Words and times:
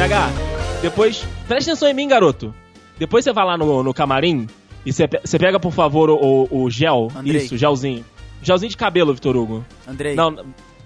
PH, 0.00 0.30
depois, 0.80 1.26
presta 1.46 1.72
atenção 1.72 1.86
em 1.86 1.92
mim, 1.92 2.08
garoto. 2.08 2.54
Depois 2.98 3.22
você 3.22 3.34
vai 3.34 3.44
lá 3.44 3.58
no, 3.58 3.82
no 3.82 3.92
camarim 3.92 4.46
e 4.86 4.90
você, 4.94 5.06
pe- 5.06 5.20
você 5.22 5.38
pega, 5.38 5.60
por 5.60 5.72
favor, 5.72 6.08
o, 6.08 6.48
o 6.50 6.70
gel. 6.70 7.08
Andrei. 7.14 7.36
Isso, 7.42 7.54
gelzinho. 7.58 8.02
Gelzinho 8.42 8.70
de 8.70 8.78
cabelo, 8.78 9.12
Vitor 9.12 9.36
Hugo. 9.36 9.62
Andrei. 9.86 10.14
Não, 10.14 10.34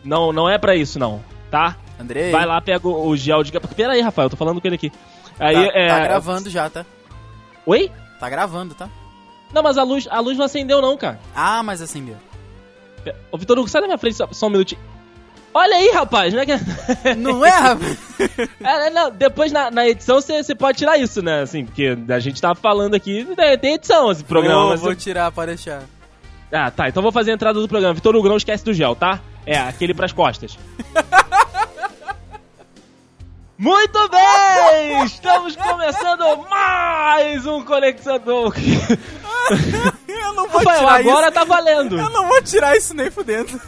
não, 0.05 0.33
não 0.33 0.49
é 0.51 0.59
pra 0.59 0.75
isso, 0.75 0.99
não. 0.99 1.23
Tá? 1.49 1.77
Andrei. 1.97 2.33
Vai 2.33 2.45
lá, 2.45 2.61
pega 2.61 2.89
o, 2.89 3.07
o 3.07 3.17
gel 3.17 3.45
de 3.45 3.53
cabelo. 3.53 3.73
Pera 3.73 3.93
aí, 3.93 4.01
Rafael, 4.01 4.27
eu 4.27 4.31
tô 4.31 4.37
falando 4.37 4.61
com 4.61 4.67
ele 4.67 4.75
aqui. 4.75 4.91
Aí, 5.39 5.55
Tá, 5.71 5.79
é... 5.79 5.87
tá 5.87 6.01
gravando 6.01 6.51
já, 6.51 6.69
tá? 6.69 6.85
Oi? 7.65 7.93
Tá 8.19 8.29
gravando, 8.29 8.75
tá? 8.75 8.89
Não, 9.53 9.63
mas 9.63 9.79
a 9.79 9.85
luz, 9.85 10.09
a 10.11 10.19
luz 10.19 10.37
não 10.37 10.45
acendeu, 10.47 10.83
não, 10.83 10.97
cara. 10.97 11.21
Ah, 11.37 11.63
mas 11.63 11.81
acendeu. 11.81 12.17
Ô, 13.31 13.39
Vitor 13.39 13.57
Hugo, 13.61 13.69
sai 13.69 13.81
da 13.81 13.87
minha 13.87 13.99
frente 13.99 14.17
só, 14.17 14.27
só 14.33 14.49
um 14.49 14.51
minutinho. 14.51 14.81
Olha 15.57 15.77
aí, 15.77 15.91
rapaz, 15.93 16.35
não 16.35 16.41
é 16.41 16.47
que... 16.47 16.53
Não 17.17 17.45
é, 17.47 17.51
rapaz? 17.51 17.97
É, 18.61 18.87
é, 18.87 18.91
não, 18.91 19.09
depois 19.11 19.53
na, 19.53 19.71
na 19.71 19.87
edição 19.87 20.21
você 20.21 20.53
pode 20.55 20.79
tirar 20.79 20.99
isso, 20.99 21.23
né? 21.23 21.43
Assim, 21.43 21.65
porque 21.65 21.97
a 22.09 22.19
gente 22.19 22.41
tava 22.43 22.57
falando 22.57 22.95
aqui, 22.95 23.25
né, 23.39 23.57
tem 23.57 23.75
edição 23.75 24.11
esse 24.11 24.25
programa. 24.25 24.71
Vou, 24.71 24.77
vou 24.79 24.91
eu- 24.91 24.97
tirar 24.97 25.31
pra 25.31 25.47
deixar. 25.47 25.83
Ah, 26.53 26.71
tá, 26.73 26.89
então 26.89 27.03
vou 27.03 27.13
fazer 27.13 27.31
a 27.31 27.35
entrada 27.35 27.61
do 27.61 27.69
programa. 27.69 27.95
Vitor 27.95 28.15
Hugo, 28.17 28.29
não 28.29 28.37
esquece 28.37 28.65
do 28.65 28.75
gel, 28.75 28.97
tá? 28.97 29.21
É, 29.47 29.57
aquele 29.59 29.95
pras 29.95 30.13
costas. 30.13 30.59
Muito 33.57 34.09
bem! 34.09 35.05
Estamos 35.05 35.55
começando 35.55 36.37
mais 36.51 37.47
um 37.47 37.63
Conexador. 37.65 38.53
Eu 40.09 40.33
não 40.33 40.49
vou 40.49 40.59
Rafael, 40.59 40.79
tirar 40.81 40.95
agora 40.95 41.27
isso. 41.27 41.35
tá 41.35 41.45
valendo. 41.45 41.99
Eu 41.99 42.11
não 42.11 42.27
vou 42.27 42.43
tirar 42.43 42.77
isso 42.77 42.95
nem 42.95 43.11
fudendo. 43.11 43.61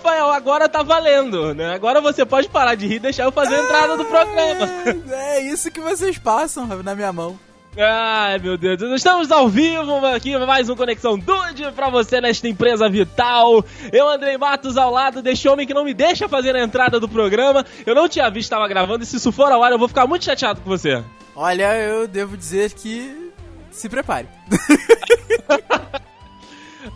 Rafael, 0.00 0.30
agora 0.30 0.66
tá 0.66 0.82
valendo, 0.82 1.54
né? 1.54 1.74
Agora 1.74 2.00
você 2.00 2.24
pode 2.24 2.48
parar 2.48 2.74
de 2.74 2.86
rir 2.86 2.94
e 2.94 3.00
deixar 3.00 3.24
eu 3.24 3.32
fazer 3.32 3.56
a 3.56 3.62
entrada 3.64 3.96
do 3.98 4.04
programa. 4.06 4.66
É 5.10 5.40
isso 5.42 5.70
que 5.70 5.80
vocês 5.80 6.16
passam 6.18 6.66
na 6.66 6.94
minha 6.94 7.12
mão. 7.12 7.38
Ai, 7.76 8.38
meu 8.38 8.56
Deus. 8.56 8.80
Estamos 8.80 9.30
ao 9.30 9.48
vivo 9.48 10.04
aqui, 10.06 10.36
mais 10.38 10.68
um 10.68 10.76
Conexão 10.76 11.18
Dude 11.18 11.70
pra 11.72 11.90
você 11.90 12.20
nesta 12.20 12.48
empresa 12.48 12.88
vital. 12.88 13.64
Eu, 13.92 14.08
Andrei 14.08 14.36
Matos, 14.38 14.76
ao 14.76 14.90
lado 14.90 15.22
deste 15.22 15.48
homem 15.48 15.66
que 15.66 15.74
não 15.74 15.84
me 15.84 15.92
deixa 15.94 16.28
fazer 16.28 16.56
a 16.56 16.62
entrada 16.62 16.98
do 16.98 17.08
programa. 17.08 17.64
Eu 17.84 17.94
não 17.94 18.08
tinha 18.08 18.30
visto 18.30 18.46
estava 18.46 18.66
gravando 18.68 19.02
e 19.02 19.06
se 19.06 19.16
isso 19.16 19.30
for 19.30 19.52
ao 19.52 19.62
ar 19.62 19.72
eu 19.72 19.78
vou 19.78 19.88
ficar 19.88 20.06
muito 20.06 20.24
chateado 20.24 20.60
com 20.60 20.70
você. 20.70 21.02
Olha, 21.36 21.76
eu 21.76 22.08
devo 22.08 22.36
dizer 22.36 22.72
que. 22.72 23.32
Se 23.70 23.88
prepare. 23.88 24.28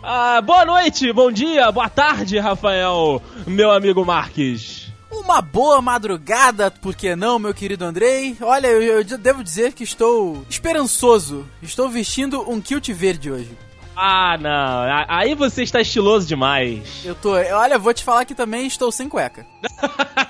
Ah, 0.01 0.41
boa 0.41 0.65
noite, 0.65 1.11
bom 1.13 1.31
dia, 1.31 1.71
boa 1.71 1.89
tarde, 1.89 2.39
Rafael, 2.39 3.21
meu 3.45 3.71
amigo 3.71 4.05
Marques. 4.05 4.91
Uma 5.11 5.41
boa 5.41 5.81
madrugada, 5.81 6.69
por 6.69 6.95
que 6.95 7.15
não, 7.15 7.39
meu 7.39 7.53
querido 7.53 7.85
Andrei? 7.85 8.35
Olha, 8.41 8.67
eu, 8.67 8.81
eu 8.81 9.03
devo 9.17 9.43
dizer 9.43 9.73
que 9.73 9.83
estou 9.83 10.45
esperançoso. 10.49 11.45
Estou 11.61 11.89
vestindo 11.89 12.49
um 12.49 12.59
kilt 12.59 12.89
verde 12.89 13.31
hoje. 13.31 13.57
Ah, 13.95 14.37
não, 14.37 15.05
aí 15.07 15.33
você 15.35 15.63
está 15.63 15.79
estiloso 15.79 16.27
demais. 16.27 17.01
Eu 17.05 17.15
tô. 17.15 17.31
Olha, 17.33 17.79
vou 17.79 17.93
te 17.93 18.03
falar 18.03 18.25
que 18.25 18.35
também 18.35 18.67
estou 18.67 18.91
sem 18.91 19.07
cueca. 19.07 19.45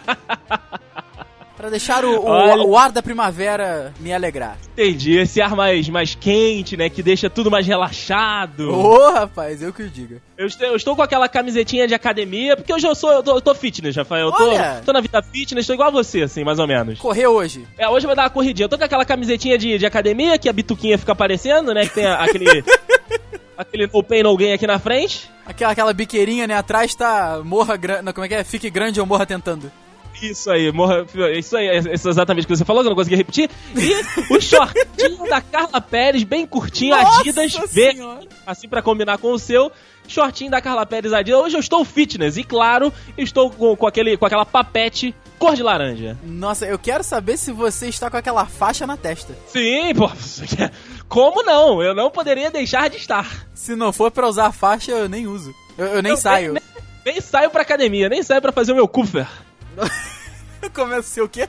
Pra 1.66 1.72
deixar 1.72 2.06
o, 2.06 2.20
o- 2.20 2.26
Olha. 2.28 2.62
o 2.64 2.78
ar 2.78 2.92
da 2.92 3.02
primavera 3.02 3.92
me 4.00 4.14
alegrar. 4.14 4.56
Entendi, 4.74 5.18
esse 5.18 5.42
ar 5.42 5.56
mais, 5.56 5.90
mais 5.90 6.14
quente, 6.14 6.78
né, 6.78 6.90
que 6.92 7.02
deixa 7.02 7.28
tudo 7.28 7.50
mais 7.50 7.66
relaxado. 7.66 8.70
Ô, 8.72 9.10
rapaz, 9.12 9.64
eu 9.64 9.74
que 9.74 9.82
o 9.82 9.90
diga. 9.90 10.22
Eu 10.38 10.46
estou, 10.46 10.68
eu 10.68 10.76
estou 10.76 10.96
com 10.96 11.02
aquela 11.02 11.28
camisetinha 11.28 11.88
de 11.88 11.96
academia, 11.96 12.56
porque 12.56 12.72
hoje 12.72 12.86
eu 12.88 12.94
sou, 12.94 13.12
eu 13.12 13.24
tô, 13.24 13.32
eu 13.38 13.42
tô 13.42 13.56
fitness, 13.56 13.96
Rafael. 13.96 14.28
Eu 14.28 14.32
tô, 14.32 14.52
tô 14.86 14.94
na 14.94 15.02
vida 15.02 15.20
fitness, 15.24 15.66
tô 15.66 15.74
igual 15.74 15.88
a 15.88 15.92
você, 15.92 16.22
assim, 16.22 16.44
mais 16.44 16.60
ou 16.60 16.68
menos. 16.68 17.00
Correr 17.00 17.26
hoje. 17.26 17.66
É, 17.80 17.90
hoje 17.90 18.06
eu 18.06 18.10
vou 18.10 18.16
dar 18.16 18.26
uma 18.26 18.30
corridinha. 18.30 18.66
Eu 18.66 18.70
tô 18.70 18.78
com 18.78 18.84
aquela 18.84 19.04
camisetinha 19.04 19.58
de, 19.58 19.80
de 19.80 19.86
academia, 19.88 20.38
que 20.38 20.48
a 20.48 20.54
bituquinha 20.54 21.00
fica 21.00 21.14
aparecendo, 21.14 21.74
né? 21.74 21.88
Que 21.88 21.96
tem 21.96 22.06
a- 22.06 22.24
aquele. 22.24 22.64
aquele 23.58 23.90
no 23.92 24.04
pain 24.04 24.22
gain 24.38 24.54
aqui 24.54 24.68
na 24.68 24.78
frente. 24.78 25.32
Aquela, 25.48 25.72
aquela 25.72 25.94
biqueirinha, 25.94 26.46
né? 26.46 26.54
Atrás 26.56 26.94
tá 26.94 27.42
morra 27.44 27.76
grande. 27.76 28.14
Como 28.14 28.24
é 28.26 28.28
que 28.28 28.36
é? 28.36 28.44
Fique 28.44 28.70
grande 28.70 29.00
ou 29.00 29.06
morra 29.08 29.26
tentando. 29.26 29.72
Isso 30.22 30.50
aí, 30.50 30.72
morra. 30.72 31.06
Isso 31.34 31.56
aí, 31.58 31.68
é 31.68 31.78
isso 31.78 32.10
exatamente 32.10 32.46
o 32.46 32.48
que 32.48 32.56
você 32.56 32.66
falou, 32.66 32.82
que 32.82 32.88
eu 32.88 32.92
não 32.92 32.98
consegui 32.98 33.16
repetir. 33.16 33.50
E 33.76 34.34
o 34.34 34.40
shortinho 34.42 35.28
da 35.30 35.42
Carla 35.42 35.82
Pérez, 35.82 36.24
bem 36.24 36.46
curtinho, 36.46 36.96
Nossa 36.96 37.22
Adidas, 37.22 37.54
Senhora. 37.70 38.22
assim 38.46 38.68
pra 38.68 38.82
combinar 38.82 39.18
com 39.18 39.32
o 39.32 39.40
seu. 39.40 39.72
Shortinho 40.08 40.52
da 40.52 40.62
Carla 40.62 40.86
Pérez 40.86 41.12
Adidas. 41.14 41.40
Hoje 41.42 41.56
eu 41.56 41.60
estou 41.60 41.84
fitness 41.84 42.38
e, 42.38 42.44
claro, 42.44 42.94
estou 43.18 43.50
com, 43.50 43.76
com, 43.76 43.88
aquele, 43.88 44.16
com 44.18 44.26
aquela 44.26 44.46
papete 44.46 45.16
cor 45.40 45.56
de 45.56 45.64
laranja. 45.64 46.18
Nossa, 46.24 46.66
eu 46.66 46.78
quero 46.78 47.04
saber 47.04 47.38
se 47.38 47.52
você 47.52 47.88
está 47.88 48.10
com 48.10 48.18
aquela 48.18 48.46
faixa 48.46 48.86
na 48.86 48.96
testa. 48.96 49.36
Sim, 49.48 49.94
pô. 49.96 50.10
Como 51.10 51.44
não? 51.44 51.82
Eu 51.82 51.94
não 51.96 52.10
poderia 52.10 52.52
deixar 52.52 52.90
de 52.90 52.98
estar. 52.98 53.48
Se 53.54 53.76
não 53.76 53.92
for 53.92 54.12
pra 54.12 54.28
usar 54.28 54.48
a 54.48 54.52
faixa, 54.52 54.92
eu 54.92 55.10
nem 55.10 55.28
uso. 55.28 55.54
Eu, 55.78 55.88
eu 55.88 56.02
nem 56.04 56.12
Eu 56.12 56.18
saio. 56.18 56.54
Nem, 56.54 56.62
nem, 57.04 57.14
nem 57.14 57.22
saio 57.22 57.50
pra 57.50 57.62
academia, 57.62 58.10
nem 58.10 58.24
saio 58.24 58.42
pra 58.42 58.52
fazer 58.52 58.72
o 58.72 58.76
meu 58.76 58.88
kuffer. 58.88 59.28
Começa 60.74 61.00
a 61.00 61.04
ser 61.04 61.22
o 61.22 61.30
quê? 61.30 61.48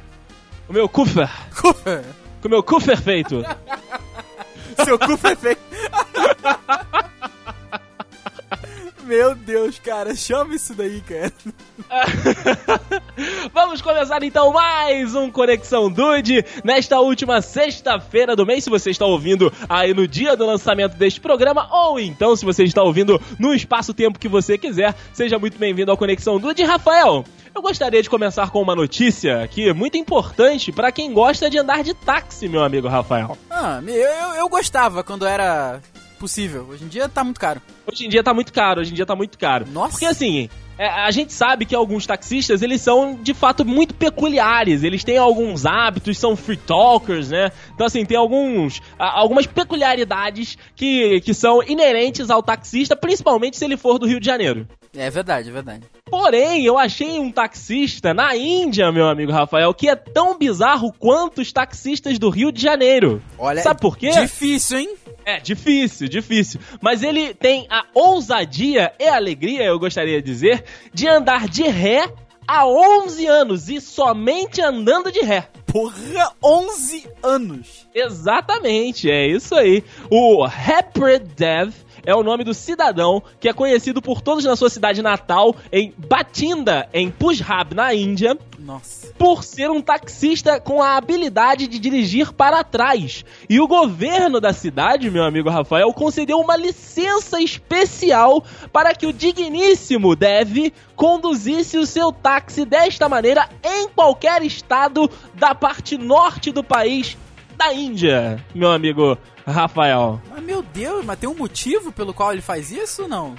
O 0.68 0.72
meu 0.72 0.88
kuffer. 0.88 1.30
Com 1.60 2.48
o 2.48 2.50
meu 2.50 2.62
kuffer 2.62 3.00
feito. 3.00 3.42
Seu 4.84 4.98
cu 4.98 5.16
foi 5.16 5.34
feio. 5.36 5.56
Meu 9.06 9.36
Deus, 9.36 9.78
cara, 9.78 10.16
chama 10.16 10.56
isso 10.56 10.74
daí, 10.74 11.00
cara. 11.00 11.32
Vamos 13.54 13.80
começar 13.80 14.20
então 14.24 14.52
mais 14.52 15.14
um 15.14 15.30
Conexão 15.30 15.88
Dude 15.88 16.44
nesta 16.64 16.98
última 16.98 17.40
sexta-feira 17.40 18.34
do 18.34 18.44
mês. 18.44 18.64
Se 18.64 18.70
você 18.70 18.90
está 18.90 19.06
ouvindo 19.06 19.52
aí 19.68 19.94
no 19.94 20.08
dia 20.08 20.36
do 20.36 20.44
lançamento 20.44 20.96
deste 20.96 21.20
programa, 21.20 21.68
ou 21.70 22.00
então 22.00 22.34
se 22.34 22.44
você 22.44 22.64
está 22.64 22.82
ouvindo 22.82 23.20
no 23.38 23.54
espaço-tempo 23.54 24.18
que 24.18 24.26
você 24.26 24.58
quiser, 24.58 24.92
seja 25.12 25.38
muito 25.38 25.56
bem-vindo 25.56 25.92
ao 25.92 25.96
Conexão 25.96 26.40
Dude. 26.40 26.64
Rafael, 26.64 27.24
eu 27.54 27.62
gostaria 27.62 28.02
de 28.02 28.10
começar 28.10 28.50
com 28.50 28.60
uma 28.60 28.74
notícia 28.74 29.40
aqui 29.40 29.72
muito 29.72 29.96
importante 29.96 30.72
para 30.72 30.90
quem 30.90 31.12
gosta 31.12 31.48
de 31.48 31.58
andar 31.58 31.84
de 31.84 31.94
táxi, 31.94 32.48
meu 32.48 32.64
amigo 32.64 32.88
Rafael. 32.88 33.38
Ah, 33.48 33.80
eu, 33.86 33.94
eu, 33.94 34.34
eu 34.34 34.48
gostava 34.48 35.04
quando 35.04 35.24
era 35.24 35.80
possível. 36.16 36.66
Hoje 36.68 36.84
em 36.84 36.88
dia 36.88 37.08
tá 37.08 37.22
muito 37.22 37.40
caro. 37.40 37.60
Hoje 37.86 38.06
em 38.06 38.08
dia 38.08 38.22
tá 38.22 38.34
muito 38.34 38.52
caro, 38.52 38.80
hoje 38.80 38.92
em 38.92 38.94
dia 38.94 39.06
tá 39.06 39.14
muito 39.16 39.38
caro. 39.38 39.66
Nossa. 39.70 39.92
Porque 39.92 40.06
assim, 40.06 40.48
é, 40.78 40.86
a 40.88 41.10
gente 41.10 41.32
sabe 41.32 41.64
que 41.64 41.74
alguns 41.74 42.06
taxistas, 42.06 42.60
eles 42.60 42.82
são 42.82 43.18
de 43.22 43.32
fato 43.32 43.64
muito 43.64 43.94
peculiares. 43.94 44.82
Eles 44.82 45.02
têm 45.02 45.16
alguns 45.16 45.64
hábitos, 45.64 46.18
são 46.18 46.36
free 46.36 46.56
talkers, 46.56 47.30
né? 47.30 47.50
Então 47.74 47.86
assim, 47.86 48.04
tem 48.04 48.16
alguns 48.16 48.82
algumas 48.98 49.46
peculiaridades 49.46 50.58
que, 50.74 51.20
que 51.22 51.32
são 51.32 51.62
inerentes 51.62 52.30
ao 52.30 52.42
taxista, 52.42 52.94
principalmente 52.94 53.56
se 53.56 53.64
ele 53.64 53.76
for 53.76 53.98
do 53.98 54.06
Rio 54.06 54.20
de 54.20 54.26
Janeiro. 54.26 54.66
É 54.94 55.10
verdade, 55.10 55.50
é 55.50 55.52
verdade. 55.52 55.82
Porém, 56.06 56.64
eu 56.64 56.78
achei 56.78 57.18
um 57.18 57.30
taxista 57.30 58.14
na 58.14 58.34
Índia, 58.36 58.90
meu 58.90 59.08
amigo 59.08 59.32
Rafael, 59.32 59.74
que 59.74 59.88
é 59.88 59.96
tão 59.96 60.38
bizarro 60.38 60.92
quanto 60.92 61.40
os 61.40 61.52
taxistas 61.52 62.18
do 62.18 62.30
Rio 62.30 62.50
de 62.50 62.62
Janeiro. 62.62 63.22
Olha, 63.38 63.62
Sabe 63.62 63.80
por 63.80 63.96
quê? 63.96 64.10
Difícil, 64.10 64.78
hein? 64.78 64.94
É, 65.26 65.40
difícil, 65.40 66.08
difícil. 66.08 66.60
Mas 66.80 67.02
ele 67.02 67.34
tem 67.34 67.66
a 67.68 67.84
ousadia 67.92 68.92
e 68.96 69.08
a 69.08 69.16
alegria, 69.16 69.64
eu 69.64 69.76
gostaria 69.76 70.22
de 70.22 70.30
dizer, 70.30 70.64
de 70.94 71.08
andar 71.08 71.48
de 71.48 71.64
ré 71.64 72.08
há 72.46 72.64
11 72.64 73.26
anos 73.26 73.68
e 73.68 73.80
somente 73.80 74.62
andando 74.62 75.10
de 75.10 75.20
ré. 75.22 75.48
Porra, 75.66 76.32
11 76.40 77.08
anos. 77.24 77.88
Exatamente, 77.92 79.10
é 79.10 79.26
isso 79.26 79.52
aí. 79.56 79.82
O 80.08 80.46
Dev 81.34 81.74
é 82.06 82.14
o 82.14 82.22
nome 82.22 82.44
do 82.44 82.54
cidadão 82.54 83.22
que 83.40 83.48
é 83.48 83.52
conhecido 83.52 84.00
por 84.00 84.22
todos 84.22 84.44
na 84.44 84.54
sua 84.54 84.70
cidade 84.70 85.02
natal, 85.02 85.54
em 85.72 85.92
Batinda, 85.98 86.88
em 86.94 87.10
Punjab, 87.10 87.74
na 87.74 87.92
Índia, 87.92 88.38
Nossa. 88.58 89.08
por 89.18 89.42
ser 89.42 89.68
um 89.70 89.82
taxista 89.82 90.60
com 90.60 90.80
a 90.80 90.96
habilidade 90.96 91.66
de 91.66 91.78
dirigir 91.78 92.32
para 92.32 92.62
trás. 92.62 93.24
E 93.50 93.60
o 93.60 93.66
governo 93.66 94.40
da 94.40 94.52
cidade, 94.52 95.10
meu 95.10 95.24
amigo 95.24 95.50
Rafael, 95.50 95.92
concedeu 95.92 96.38
uma 96.38 96.56
licença 96.56 97.40
especial 97.40 98.42
para 98.72 98.94
que 98.94 99.06
o 99.06 99.12
digníssimo 99.12 100.14
Dev 100.14 100.72
conduzisse 100.94 101.76
o 101.76 101.86
seu 101.86 102.12
táxi 102.12 102.64
desta 102.64 103.08
maneira 103.08 103.48
em 103.62 103.88
qualquer 103.88 104.42
estado 104.42 105.10
da 105.34 105.54
parte 105.54 105.98
norte 105.98 106.52
do 106.52 106.62
país 106.62 107.16
da 107.56 107.72
Índia, 107.72 108.44
meu 108.54 108.70
amigo 108.70 109.18
Rafael. 109.46 110.20
Mas 110.30 110.42
meu 110.42 110.62
Deus, 110.62 111.04
mas 111.04 111.18
tem 111.18 111.28
um 111.28 111.34
motivo 111.34 111.92
pelo 111.92 112.12
qual 112.14 112.32
ele 112.32 112.42
faz 112.42 112.70
isso 112.70 113.02
ou 113.02 113.08
não? 113.08 113.34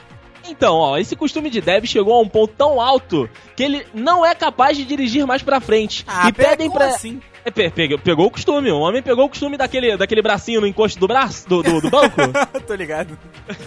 Então, 0.50 0.76
ó, 0.76 0.98
esse 0.98 1.16
costume 1.16 1.50
de 1.50 1.60
Dev 1.62 1.86
chegou 1.86 2.14
a 2.14 2.22
um 2.22 2.28
ponto 2.28 2.54
tão 2.58 2.80
alto 2.80 3.30
que 3.56 3.64
ele 3.64 3.86
não 3.94 4.26
é 4.26 4.34
capaz 4.34 4.78
de 4.78 4.86
dirigir 4.86 5.26
mais 5.28 5.42
pra 5.42 5.60
frente. 5.60 6.06
Ah, 6.08 6.30
e 6.30 6.34
pedem 6.34 6.72
pra 6.72 6.88
assim? 6.88 7.22
É, 7.48 7.52
pe- 7.52 7.70
pegou, 7.70 7.98
pegou 7.98 8.26
o 8.26 8.32
costume, 8.32 8.70
o 8.70 8.80
homem 8.80 9.02
pegou 9.02 9.24
o 9.26 9.30
costume 9.30 9.56
daquele, 9.56 9.96
daquele 9.96 10.22
bracinho 10.22 10.60
no 10.60 10.68
encosto 10.68 11.00
do 11.00 11.08
braço, 11.08 11.48
do, 11.48 11.64
do, 11.64 11.80
do 11.80 11.90
banco. 11.90 12.18
Tô 12.68 12.74
ligado. 12.76 13.18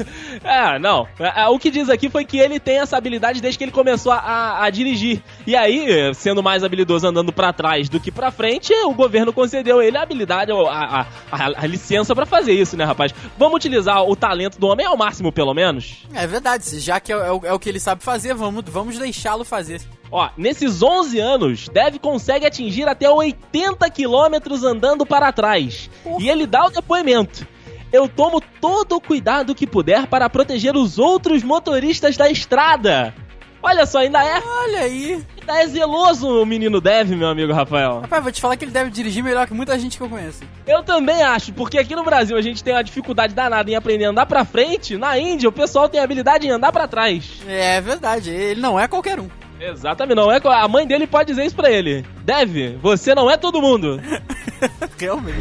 É, 0.45 0.79
não. 0.79 1.07
É, 1.19 1.43
é, 1.43 1.49
O 1.49 1.59
que 1.59 1.71
diz 1.71 1.89
aqui 1.89 2.09
foi 2.11 2.25
que 2.25 2.39
ele 2.39 2.59
tem 2.61 2.79
essa 2.79 2.97
habilidade 2.97 3.41
desde 3.41 3.57
que 3.59 3.65
ele 3.65 3.71
começou 3.73 4.13
a, 4.13 4.63
a- 4.65 4.71
dirigir. 4.71 5.23
E 5.47 5.57
aí, 5.57 6.15
sendo 6.15 6.43
mais 6.43 6.63
habilidoso 6.63 7.07
andando 7.07 7.33
pra 7.33 7.53
trás 7.53 7.89
do 7.89 7.99
que 7.99 8.11
pra 8.11 8.31
frente, 8.31 8.73
o 8.85 8.93
governo 8.95 9.33
concedeu 9.33 9.81
ele 9.83 9.97
a 9.97 10.03
habilidade, 10.03 10.53
a, 10.53 10.57
a, 11.01 11.07
a- 11.33 11.67
licença 11.67 12.15
pra 12.15 12.27
fazer 12.27 12.53
isso, 12.53 12.77
né, 12.77 12.85
rapaz? 12.85 13.15
Vamos 13.39 13.57
utilizar 13.57 14.03
o 14.05 14.15
talento 14.15 14.59
do 14.59 14.67
homem 14.67 14.85
ao 14.87 14.97
máximo, 14.97 15.33
pelo 15.33 15.55
menos? 15.55 16.05
É 16.15 16.27
verdade, 16.27 16.79
já 16.79 17.01
que 17.01 17.13
é, 17.13 17.17
é 17.17 17.33
o, 17.33 17.41
é 17.47 17.53
o 17.53 17.59
que 17.59 17.69
ele 17.69 17.81
sabe 17.81 18.03
fazer, 18.03 18.35
vamos, 18.35 18.63
vamos 18.67 18.99
deixá-lo 18.99 19.45
fazer. 19.45 19.81
Ó, 20.13 20.29
nesses 20.37 20.83
11 20.83 21.19
anos, 21.21 21.69
Dev 21.69 21.97
consegue 21.99 22.45
atingir 22.45 22.89
até 22.89 23.09
80 23.09 23.89
quilômetros 23.91 24.65
andando 24.65 25.07
para 25.07 25.33
trás. 25.33 25.89
E 26.19 26.29
ele 26.29 26.47
dá 26.47 26.67
o 26.67 26.71
depoimento. 26.71 27.47
Eu 27.93 28.09
tomo 28.09 28.41
todo 28.61 28.97
o 28.97 29.01
cuidado 29.01 29.55
que 29.55 29.67
puder 29.67 30.07
para 30.07 30.29
proteger 30.31 30.77
os 30.77 30.99
outros 30.99 31.43
motoristas 31.43 32.17
da 32.17 32.31
estrada. 32.31 33.15
Olha 33.63 33.85
só, 33.85 33.99
ainda 33.99 34.25
é, 34.25 34.41
Olha 34.43 34.79
aí. 34.81 35.23
ainda 35.39 35.63
é 35.63 35.67
zeloso 35.67 36.27
o 36.43 36.47
menino 36.47 36.81
Dev, 36.81 37.11
meu 37.11 37.29
amigo 37.29 37.53
Rafael. 37.53 38.01
Rapaz, 38.01 38.23
vou 38.23 38.33
te 38.33 38.41
falar 38.41 38.57
que 38.57 38.65
ele 38.65 38.73
deve 38.73 38.91
dirigir 38.91 39.23
melhor 39.23 39.47
que 39.47 39.53
muita 39.53 39.79
gente 39.79 39.99
que 39.99 40.03
eu 40.03 40.09
conheço. 40.09 40.41
Eu 40.67 40.83
também 40.83 41.21
acho, 41.23 41.53
porque 41.53 41.79
aqui 41.79 41.95
no 41.95 42.03
Brasil 42.03 42.37
a 42.39 42.41
gente 42.43 42.65
tem 42.65 42.73
uma 42.73 42.83
dificuldade 42.83 43.35
danada 43.35 43.71
em 43.71 43.75
aprender 43.75 44.07
a 44.07 44.11
andar 44.11 44.25
pra 44.25 44.47
frente. 44.47 44.97
Na 44.97 45.19
Índia, 45.19 45.49
o 45.49 45.53
pessoal 45.53 45.89
tem 45.91 46.01
habilidade 46.01 46.47
em 46.47 46.51
andar 46.51 46.73
pra 46.73 46.89
trás. 46.89 47.43
É 47.47 47.81
verdade, 47.83 48.31
ele 48.31 48.61
não 48.61 48.81
é 48.81 48.89
qualquer 48.89 49.21
um. 49.21 49.29
Exatamente, 49.61 50.17
não 50.17 50.33
é? 50.33 50.41
A 50.43 50.67
mãe 50.67 50.87
dele 50.87 51.07
pode 51.07 51.29
dizer 51.29 51.45
isso 51.45 51.55
pra 51.55 51.71
ele. 51.71 52.05
Dev, 52.25 52.79
você 52.81 53.15
não 53.15 53.31
é 53.31 53.37
todo 53.37 53.61
mundo. 53.61 54.01
Realmente. 54.99 55.39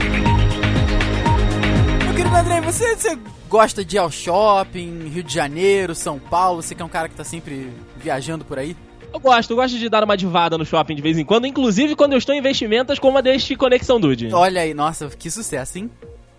Meu 2.03 2.15
querido 2.15 2.35
André, 2.35 2.61
você, 2.61 2.95
você 2.95 3.17
gosta 3.47 3.83
de 3.83 3.95
ir 3.95 3.99
ao 3.99 4.11
shopping, 4.11 5.07
Rio 5.07 5.23
de 5.23 5.33
Janeiro, 5.33 5.95
São 5.95 6.19
Paulo? 6.19 6.61
Você 6.61 6.75
que 6.75 6.81
é 6.81 6.85
um 6.85 6.89
cara 6.89 7.07
que 7.07 7.15
tá 7.15 7.23
sempre 7.23 7.71
viajando 7.95 8.43
por 8.43 8.59
aí? 8.59 8.75
Eu 9.11 9.19
gosto, 9.19 9.51
eu 9.51 9.55
gosto 9.55 9.77
de 9.77 9.89
dar 9.89 10.03
uma 10.03 10.15
divada 10.15 10.57
no 10.57 10.65
shopping 10.65 10.95
de 10.95 11.01
vez 11.01 11.17
em 11.17 11.25
quando, 11.25 11.47
inclusive 11.47 11.95
quando 11.95 12.11
eu 12.13 12.19
estou 12.19 12.35
em 12.35 12.39
investimentos 12.39 12.99
como 12.99 13.17
a 13.17 13.21
deste 13.21 13.55
Conexão 13.55 13.99
Dude. 13.99 14.31
Olha 14.33 14.61
aí, 14.61 14.73
nossa, 14.73 15.07
que 15.07 15.31
sucesso, 15.31 15.79
hein? 15.79 15.89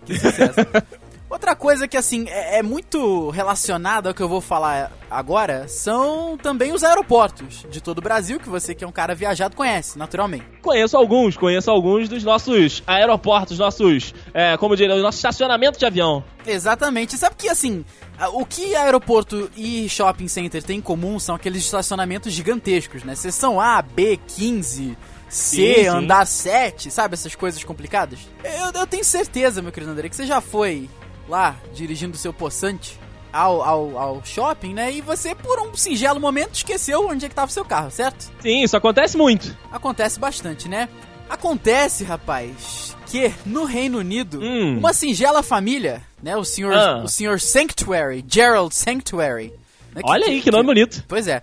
Que 0.05 0.17
sucesso. 0.17 0.59
Outra 1.31 1.55
coisa 1.55 1.87
que, 1.87 1.95
assim, 1.95 2.25
é, 2.27 2.57
é 2.57 2.61
muito 2.61 3.29
relacionada 3.29 4.09
ao 4.09 4.13
que 4.13 4.21
eu 4.21 4.27
vou 4.27 4.41
falar 4.41 4.91
agora 5.09 5.65
são 5.65 6.37
também 6.37 6.73
os 6.73 6.83
aeroportos 6.83 7.65
de 7.71 7.79
todo 7.79 7.99
o 7.99 8.01
Brasil, 8.01 8.37
que 8.37 8.49
você 8.49 8.75
que 8.75 8.83
é 8.83 8.87
um 8.87 8.91
cara 8.91 9.15
viajado 9.15 9.55
conhece, 9.55 9.97
naturalmente. 9.97 10.43
Conheço 10.61 10.97
alguns, 10.97 11.37
conheço 11.37 11.71
alguns 11.71 12.09
dos 12.09 12.21
nossos 12.25 12.83
aeroportos, 12.85 13.57
nossos, 13.57 14.13
é, 14.33 14.57
como 14.57 14.75
diria, 14.75 14.93
o 14.93 15.01
nosso 15.01 15.19
estacionamento 15.19 15.79
de 15.79 15.85
avião. 15.85 16.21
Exatamente. 16.45 17.17
Sabe 17.17 17.37
que, 17.37 17.47
assim, 17.47 17.85
o 18.33 18.45
que 18.45 18.75
aeroporto 18.75 19.49
e 19.55 19.87
shopping 19.87 20.27
center 20.27 20.61
tem 20.61 20.79
em 20.79 20.81
comum 20.81 21.17
são 21.17 21.33
aqueles 21.33 21.63
estacionamentos 21.63 22.33
gigantescos, 22.33 23.05
né? 23.05 23.15
Seção 23.15 23.59
A, 23.59 23.81
B, 23.81 24.19
15... 24.35 24.97
C, 25.31 25.55
Sim, 25.55 25.73
sim. 25.75 25.87
andar 25.87 26.27
7, 26.27 26.91
sabe? 26.91 27.13
Essas 27.13 27.33
coisas 27.35 27.63
complicadas. 27.63 28.19
Eu, 28.43 28.81
eu 28.81 28.85
tenho 28.85 29.05
certeza, 29.05 29.61
meu 29.61 29.71
querido 29.71 29.93
André, 29.93 30.09
que 30.09 30.15
você 30.17 30.25
já 30.25 30.41
foi 30.41 30.89
lá 31.27 31.55
dirigindo 31.73 32.17
seu 32.17 32.33
poçante 32.33 32.99
ao, 33.31 33.61
ao, 33.61 33.97
ao 33.97 34.25
shopping, 34.25 34.73
né? 34.73 34.91
E 34.91 35.01
você, 35.01 35.33
por 35.33 35.59
um 35.61 35.75
singelo 35.75 36.19
momento, 36.19 36.53
esqueceu 36.55 37.07
onde 37.07 37.25
é 37.25 37.29
que 37.29 37.35
tava 37.35 37.49
o 37.49 37.53
seu 37.53 37.63
carro, 37.63 37.89
certo? 37.91 38.29
Sim, 38.41 38.63
isso 38.63 38.75
acontece 38.75 39.17
muito. 39.17 39.55
Acontece 39.71 40.19
bastante, 40.19 40.67
né? 40.67 40.89
Acontece, 41.29 42.03
rapaz, 42.03 42.95
que 43.07 43.31
no 43.45 43.63
Reino 43.63 43.99
Unido, 43.99 44.39
Hum. 44.41 44.77
uma 44.79 44.91
singela 44.93 45.41
família, 45.41 46.01
né? 46.21 46.35
O 46.35 46.43
senhor, 46.43 46.73
Ah. 46.73 47.01
o 47.03 47.07
senhor 47.07 47.39
Sanctuary, 47.39 48.23
Gerald 48.27 48.75
Sanctuary. 48.75 49.53
né, 49.95 50.01
Olha 50.03 50.27
aí, 50.27 50.41
que 50.41 50.51
nome 50.51 50.65
bonito. 50.65 51.03
Pois 51.07 51.27
é. 51.27 51.41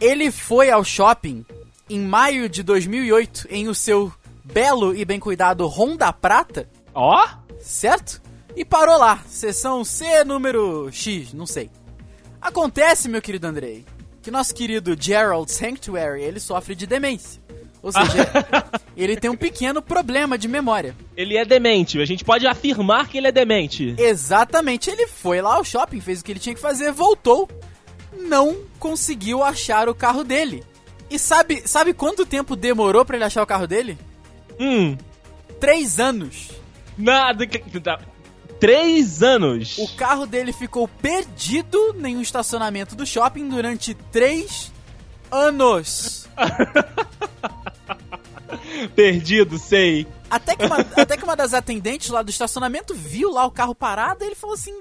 Ele 0.00 0.30
foi 0.32 0.70
ao 0.70 0.82
shopping 0.84 1.44
em 1.88 2.00
maio 2.00 2.48
de 2.48 2.62
2008 2.64 3.46
em 3.50 3.68
o 3.68 3.74
seu 3.74 4.12
belo 4.44 4.94
e 4.94 5.04
bem 5.04 5.20
cuidado 5.20 5.66
Honda 5.68 6.12
Prata, 6.12 6.68
Ó, 6.94 7.26
certo? 7.60 8.20
E 8.58 8.64
parou 8.64 8.98
lá, 8.98 9.22
seção 9.28 9.84
C 9.84 10.24
número 10.24 10.90
X, 10.90 11.32
não 11.32 11.46
sei. 11.46 11.70
Acontece, 12.42 13.08
meu 13.08 13.22
querido 13.22 13.46
Andrei, 13.46 13.84
que 14.20 14.32
nosso 14.32 14.52
querido 14.52 14.96
Gerald 15.00 15.48
Sanctuary, 15.52 16.22
ele 16.24 16.40
sofre 16.40 16.74
de 16.74 16.84
demência. 16.84 17.40
Ou 17.80 17.92
seja, 17.92 18.28
ele 18.96 19.16
tem 19.16 19.30
um 19.30 19.36
pequeno 19.36 19.80
problema 19.80 20.36
de 20.36 20.48
memória. 20.48 20.96
ele 21.16 21.36
é 21.36 21.44
demente, 21.44 22.00
a 22.00 22.04
gente 22.04 22.24
pode 22.24 22.48
afirmar 22.48 23.06
que 23.06 23.16
ele 23.18 23.28
é 23.28 23.32
demente. 23.32 23.94
Exatamente, 23.96 24.90
ele 24.90 25.06
foi 25.06 25.40
lá 25.40 25.54
ao 25.54 25.62
shopping, 25.64 26.00
fez 26.00 26.20
o 26.20 26.24
que 26.24 26.32
ele 26.32 26.40
tinha 26.40 26.54
que 26.56 26.60
fazer, 26.60 26.90
voltou, 26.90 27.48
não 28.12 28.56
conseguiu 28.80 29.44
achar 29.44 29.88
o 29.88 29.94
carro 29.94 30.24
dele. 30.24 30.64
E 31.08 31.16
sabe, 31.16 31.62
sabe 31.64 31.94
quanto 31.94 32.26
tempo 32.26 32.56
demorou 32.56 33.04
pra 33.04 33.14
ele 33.14 33.24
achar 33.24 33.40
o 33.44 33.46
carro 33.46 33.68
dele? 33.68 33.96
Hum, 34.58 34.96
Três 35.60 36.00
anos. 36.00 36.50
nada 36.96 37.46
que... 37.46 37.62
Três 38.60 39.22
anos. 39.22 39.78
O 39.78 39.88
carro 39.96 40.26
dele 40.26 40.52
ficou 40.52 40.88
perdido 40.88 41.94
em 42.04 42.16
um 42.16 42.22
estacionamento 42.22 42.96
do 42.96 43.06
shopping 43.06 43.48
durante 43.48 43.94
três 43.94 44.72
anos. 45.30 46.28
Perdido, 48.94 49.58
sei. 49.58 50.06
Até 50.30 50.54
que, 50.54 50.64
uma, 50.64 50.78
até 50.78 51.16
que 51.16 51.24
uma 51.24 51.36
das 51.36 51.54
atendentes 51.54 52.10
lá 52.10 52.22
do 52.22 52.30
estacionamento 52.30 52.94
viu 52.94 53.30
lá 53.30 53.46
o 53.46 53.50
carro 53.50 53.74
parado 53.74 54.22
e 54.24 54.26
ele 54.26 54.34
falou 54.34 54.54
assim: 54.54 54.78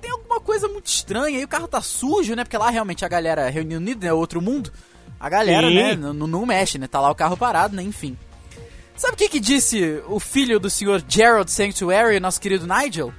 tem 0.00 0.10
alguma 0.10 0.40
coisa 0.40 0.68
muito 0.68 0.86
estranha 0.86 1.38
aí, 1.38 1.44
o 1.44 1.48
carro 1.48 1.68
tá 1.68 1.80
sujo, 1.82 2.34
né? 2.34 2.44
Porque 2.44 2.56
lá 2.56 2.70
realmente 2.70 3.04
a 3.04 3.08
galera, 3.08 3.48
Reino 3.50 3.76
Unido, 3.76 4.04
né? 4.04 4.12
Outro 4.12 4.40
mundo. 4.40 4.72
A 5.18 5.28
galera, 5.28 5.68
Sim. 5.68 5.74
né? 5.74 5.94
Não 5.96 6.46
mexe, 6.46 6.78
né? 6.78 6.86
Tá 6.86 7.00
lá 7.00 7.10
o 7.10 7.14
carro 7.14 7.36
parado, 7.36 7.76
né? 7.76 7.82
Enfim. 7.82 8.16
Sabe 9.00 9.14
o 9.14 9.16
que 9.16 9.30
que 9.30 9.40
disse 9.40 10.02
o 10.08 10.20
filho 10.20 10.60
do 10.60 10.68
senhor 10.68 11.02
Gerald 11.08 11.50
Sanctuary, 11.50 12.20
nosso 12.20 12.38
querido 12.38 12.66
Nigel? 12.66 13.14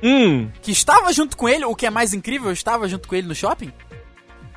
Hum, 0.00 0.48
Que 0.62 0.70
estava 0.70 1.12
junto 1.12 1.36
com 1.36 1.48
ele, 1.48 1.64
o 1.64 1.74
que 1.74 1.86
é 1.86 1.90
mais 1.90 2.14
incrível, 2.14 2.52
estava 2.52 2.86
junto 2.86 3.08
com 3.08 3.16
ele 3.16 3.26
no 3.26 3.34
shopping? 3.34 3.72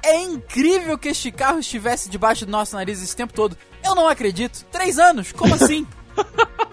É 0.04 0.22
incrível 0.22 0.96
que 0.96 1.10
este 1.10 1.32
carro 1.32 1.58
estivesse 1.58 2.08
debaixo 2.12 2.46
do 2.46 2.52
nosso 2.52 2.76
nariz 2.76 3.02
esse 3.02 3.16
tempo 3.16 3.34
todo. 3.34 3.58
Eu 3.84 3.96
não 3.96 4.08
acredito. 4.08 4.66
Três 4.72 5.00
anos? 5.00 5.32
Como 5.32 5.56
assim? 5.56 5.88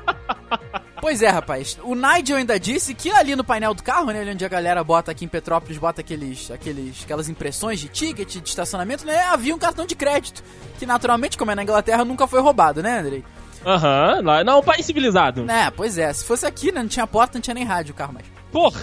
Pois 1.00 1.20
é, 1.20 1.28
rapaz. 1.28 1.78
O 1.82 1.94
Nigel 1.94 2.38
ainda 2.38 2.58
disse 2.58 2.94
que 2.94 3.10
ali 3.10 3.36
no 3.36 3.44
painel 3.44 3.74
do 3.74 3.82
carro, 3.82 4.06
né, 4.06 4.26
onde 4.32 4.42
a 4.42 4.48
galera 4.48 4.82
bota 4.82 5.10
aqui 5.10 5.26
em 5.26 5.28
Petrópolis, 5.28 5.76
bota 5.76 6.00
aqueles, 6.00 6.50
aqueles, 6.50 7.02
aquelas 7.04 7.28
impressões 7.28 7.78
de 7.78 7.88
ticket, 7.88 8.38
de 8.38 8.48
estacionamento, 8.48 9.04
né, 9.04 9.22
havia 9.24 9.54
um 9.54 9.58
cartão 9.58 9.84
de 9.84 9.94
crédito, 9.94 10.42
que 10.78 10.86
naturalmente, 10.86 11.36
como 11.36 11.50
é 11.50 11.54
na 11.54 11.62
Inglaterra, 11.62 12.06
nunca 12.06 12.26
foi 12.26 12.40
roubado, 12.40 12.82
né, 12.82 13.00
Andrei? 13.00 13.22
Aham, 13.64 14.20
lá- 14.22 14.44
não, 14.44 14.60
um 14.60 14.62
país 14.62 14.84
civilizado. 14.86 15.50
É, 15.50 15.70
pois 15.70 15.98
é. 15.98 16.12
Se 16.12 16.24
fosse 16.24 16.46
aqui, 16.46 16.70
né, 16.72 16.80
não 16.82 16.88
tinha 16.88 17.06
porta, 17.06 17.38
não 17.38 17.42
tinha 17.42 17.54
nem 17.54 17.64
rádio 17.64 17.92
o 17.92 17.96
carro 17.96 18.12
mais. 18.12 18.26
Porra. 18.52 18.80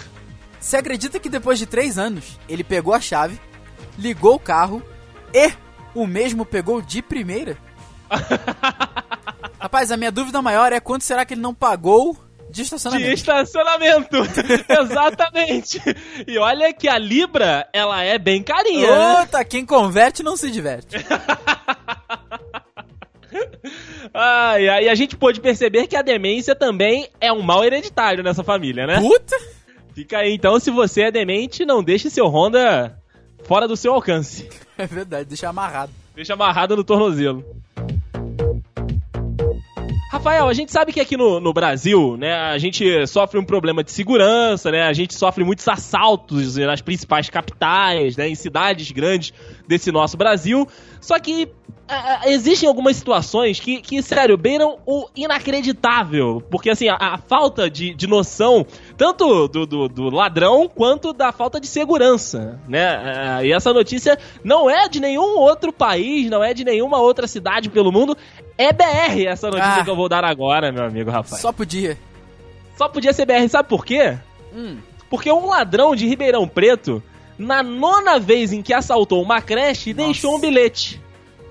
Você 0.59 0.77
acredita 0.77 1.19
que 1.19 1.29
depois 1.29 1.57
de 1.57 1.65
três 1.65 1.97
anos, 1.97 2.39
ele 2.47 2.63
pegou 2.63 2.93
a 2.93 2.99
chave, 3.01 3.39
ligou 3.97 4.35
o 4.35 4.39
carro 4.39 4.81
e 5.33 5.51
o 5.95 6.05
mesmo 6.05 6.45
pegou 6.45 6.81
de 6.81 7.01
primeira? 7.01 7.57
Rapaz, 9.59 9.91
a 9.91 9.97
minha 9.97 10.11
dúvida 10.11 10.41
maior 10.41 10.73
é 10.73 10.79
quanto 10.79 11.03
será 11.03 11.25
que 11.25 11.33
ele 11.33 11.41
não 11.41 11.53
pagou 11.53 12.13
de 12.49 12.55
De 12.57 12.61
estacionamento? 12.63 13.11
estacionamento. 13.11 14.17
Exatamente. 14.67 15.81
E 16.27 16.37
olha 16.37 16.73
que 16.73 16.87
a 16.89 16.97
Libra, 16.97 17.67
ela 17.71 18.03
é 18.03 18.17
bem 18.19 18.43
carinha, 18.43 18.87
né? 18.87 19.19
Outa, 19.21 19.45
quem 19.45 19.65
converte 19.65 20.21
não 20.21 20.35
se 20.35 20.51
diverte. 20.51 20.97
Ai, 24.13 24.67
ai, 24.67 24.89
a 24.89 24.95
gente 24.95 25.15
pôde 25.15 25.39
perceber 25.39 25.87
que 25.87 25.95
a 25.95 26.01
demência 26.01 26.55
também 26.55 27.09
é 27.19 27.31
um 27.31 27.41
mal 27.41 27.63
hereditário 27.63 28.23
nessa 28.23 28.43
família, 28.43 28.85
né? 28.85 28.99
Puta! 28.99 29.37
Fica 29.93 30.19
aí, 30.19 30.33
então, 30.33 30.59
se 30.59 30.71
você 30.71 31.03
é 31.03 31.11
demente, 31.11 31.65
não 31.65 31.83
deixe 31.83 32.09
seu 32.09 32.27
Honda 32.27 32.97
fora 33.43 33.67
do 33.67 33.75
seu 33.75 33.93
alcance. 33.93 34.47
É 34.77 34.87
verdade, 34.87 35.25
deixa 35.25 35.49
amarrado. 35.49 35.91
Deixa 36.15 36.33
amarrado 36.33 36.75
no 36.75 36.83
tornozelo. 36.83 37.45
Rafael, 40.11 40.49
a 40.49 40.53
gente 40.53 40.73
sabe 40.73 40.91
que 40.91 40.99
aqui 40.99 41.15
no, 41.15 41.39
no 41.39 41.53
Brasil, 41.53 42.17
né, 42.17 42.33
a 42.33 42.57
gente 42.57 43.07
sofre 43.07 43.39
um 43.39 43.45
problema 43.45 43.81
de 43.81 43.93
segurança, 43.93 44.69
né, 44.69 44.81
a 44.81 44.91
gente 44.91 45.13
sofre 45.13 45.41
muitos 45.41 45.65
assaltos 45.69 46.57
nas 46.57 46.81
principais 46.81 47.29
capitais, 47.29 48.17
né, 48.17 48.27
em 48.27 48.35
cidades 48.35 48.91
grandes 48.91 49.31
desse 49.65 49.89
nosso 49.89 50.17
Brasil. 50.17 50.67
Só 50.99 51.17
que 51.17 51.47
existem 52.25 52.67
algumas 52.67 52.95
situações 52.95 53.59
que, 53.59 53.81
que, 53.81 54.01
sério, 54.01 54.37
beiram 54.37 54.79
o 54.85 55.07
inacreditável. 55.15 56.41
Porque, 56.49 56.69
assim, 56.69 56.87
a, 56.89 56.95
a 56.95 57.17
falta 57.17 57.69
de, 57.69 57.93
de 57.93 58.07
noção, 58.07 58.65
tanto 59.01 59.47
do, 59.47 59.65
do, 59.65 59.87
do, 59.89 60.09
ladrão 60.11 60.69
quanto 60.69 61.11
da 61.11 61.31
falta 61.31 61.59
de 61.59 61.65
segurança, 61.65 62.61
né? 62.67 62.99
Uh, 62.99 63.45
e 63.45 63.51
essa 63.51 63.73
notícia 63.73 64.15
não 64.43 64.69
é 64.69 64.87
de 64.87 64.99
nenhum 64.99 65.39
outro 65.39 65.73
país, 65.73 66.29
não 66.29 66.43
é 66.43 66.53
de 66.53 66.63
nenhuma 66.63 66.99
outra 66.99 67.25
cidade 67.25 67.67
pelo 67.67 67.91
mundo. 67.91 68.15
É 68.59 68.71
BR 68.71 69.25
essa 69.25 69.49
notícia 69.49 69.81
ah, 69.81 69.83
que 69.83 69.89
eu 69.89 69.95
vou 69.95 70.07
dar 70.07 70.23
agora, 70.23 70.71
meu 70.71 70.85
amigo 70.85 71.09
Rafael. 71.09 71.41
Só 71.41 71.51
podia. 71.51 71.97
Só 72.77 72.87
podia 72.87 73.11
ser 73.11 73.25
BR, 73.25 73.49
sabe 73.49 73.67
por 73.67 73.83
quê? 73.83 74.19
Hum. 74.53 74.77
Porque 75.09 75.31
um 75.31 75.47
ladrão 75.47 75.95
de 75.95 76.07
Ribeirão 76.07 76.47
Preto 76.47 77.01
na 77.39 77.63
nona 77.63 78.19
vez 78.19 78.53
em 78.53 78.61
que 78.61 78.71
assaltou 78.71 79.19
uma 79.23 79.41
creche, 79.41 79.95
Nossa. 79.95 80.05
deixou 80.05 80.35
um 80.35 80.39
bilhete. 80.39 81.01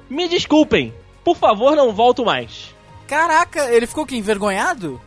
Me 0.09 0.29
desculpem, 0.29 0.95
por 1.25 1.37
favor, 1.37 1.75
não 1.75 1.93
volto 1.93 2.25
mais. 2.25 2.73
Caraca, 3.09 3.75
ele 3.75 3.89
ficou 3.89 4.07
que 4.07 4.17
envergonhado? 4.17 5.01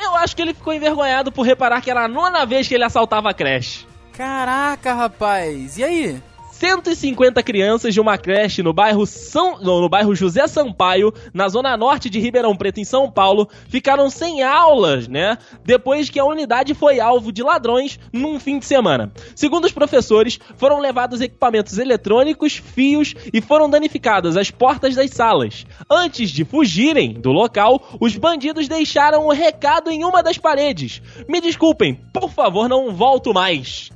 Eu 0.00 0.16
acho 0.16 0.34
que 0.34 0.42
ele 0.42 0.54
ficou 0.54 0.72
envergonhado 0.72 1.30
por 1.30 1.42
reparar 1.42 1.80
que 1.80 1.90
era 1.90 2.04
a 2.04 2.08
nona 2.08 2.46
vez 2.46 2.66
que 2.66 2.74
ele 2.74 2.84
assaltava 2.84 3.30
a 3.30 3.34
creche. 3.34 3.86
Caraca, 4.12 4.94
rapaz. 4.94 5.78
E 5.78 5.84
aí? 5.84 6.22
150 6.60 7.42
crianças 7.42 7.94
de 7.94 8.02
uma 8.02 8.18
creche 8.18 8.62
no 8.62 8.74
bairro 8.74 9.06
São, 9.06 9.58
no, 9.62 9.80
no 9.80 9.88
bairro 9.88 10.14
José 10.14 10.46
Sampaio, 10.46 11.10
na 11.32 11.48
zona 11.48 11.74
norte 11.74 12.10
de 12.10 12.20
Ribeirão 12.20 12.54
Preto, 12.54 12.78
em 12.78 12.84
São 12.84 13.10
Paulo, 13.10 13.48
ficaram 13.70 14.10
sem 14.10 14.42
aulas, 14.42 15.08
né? 15.08 15.38
Depois 15.64 16.10
que 16.10 16.20
a 16.20 16.24
unidade 16.26 16.74
foi 16.74 17.00
alvo 17.00 17.32
de 17.32 17.42
ladrões 17.42 17.98
num 18.12 18.38
fim 18.38 18.58
de 18.58 18.66
semana. 18.66 19.10
Segundo 19.34 19.64
os 19.64 19.72
professores, 19.72 20.38
foram 20.58 20.80
levados 20.80 21.22
equipamentos 21.22 21.78
eletrônicos, 21.78 22.52
fios 22.52 23.14
e 23.32 23.40
foram 23.40 23.70
danificadas 23.70 24.36
as 24.36 24.50
portas 24.50 24.94
das 24.94 25.12
salas. 25.12 25.64
Antes 25.90 26.28
de 26.28 26.44
fugirem 26.44 27.14
do 27.14 27.32
local, 27.32 27.82
os 27.98 28.14
bandidos 28.18 28.68
deixaram 28.68 29.22
o 29.22 29.28
um 29.28 29.34
recado 29.34 29.90
em 29.90 30.04
uma 30.04 30.22
das 30.22 30.36
paredes. 30.36 31.00
Me 31.26 31.40
desculpem, 31.40 31.98
por 32.12 32.30
favor, 32.30 32.68
não 32.68 32.94
volto 32.94 33.32
mais. 33.32 33.90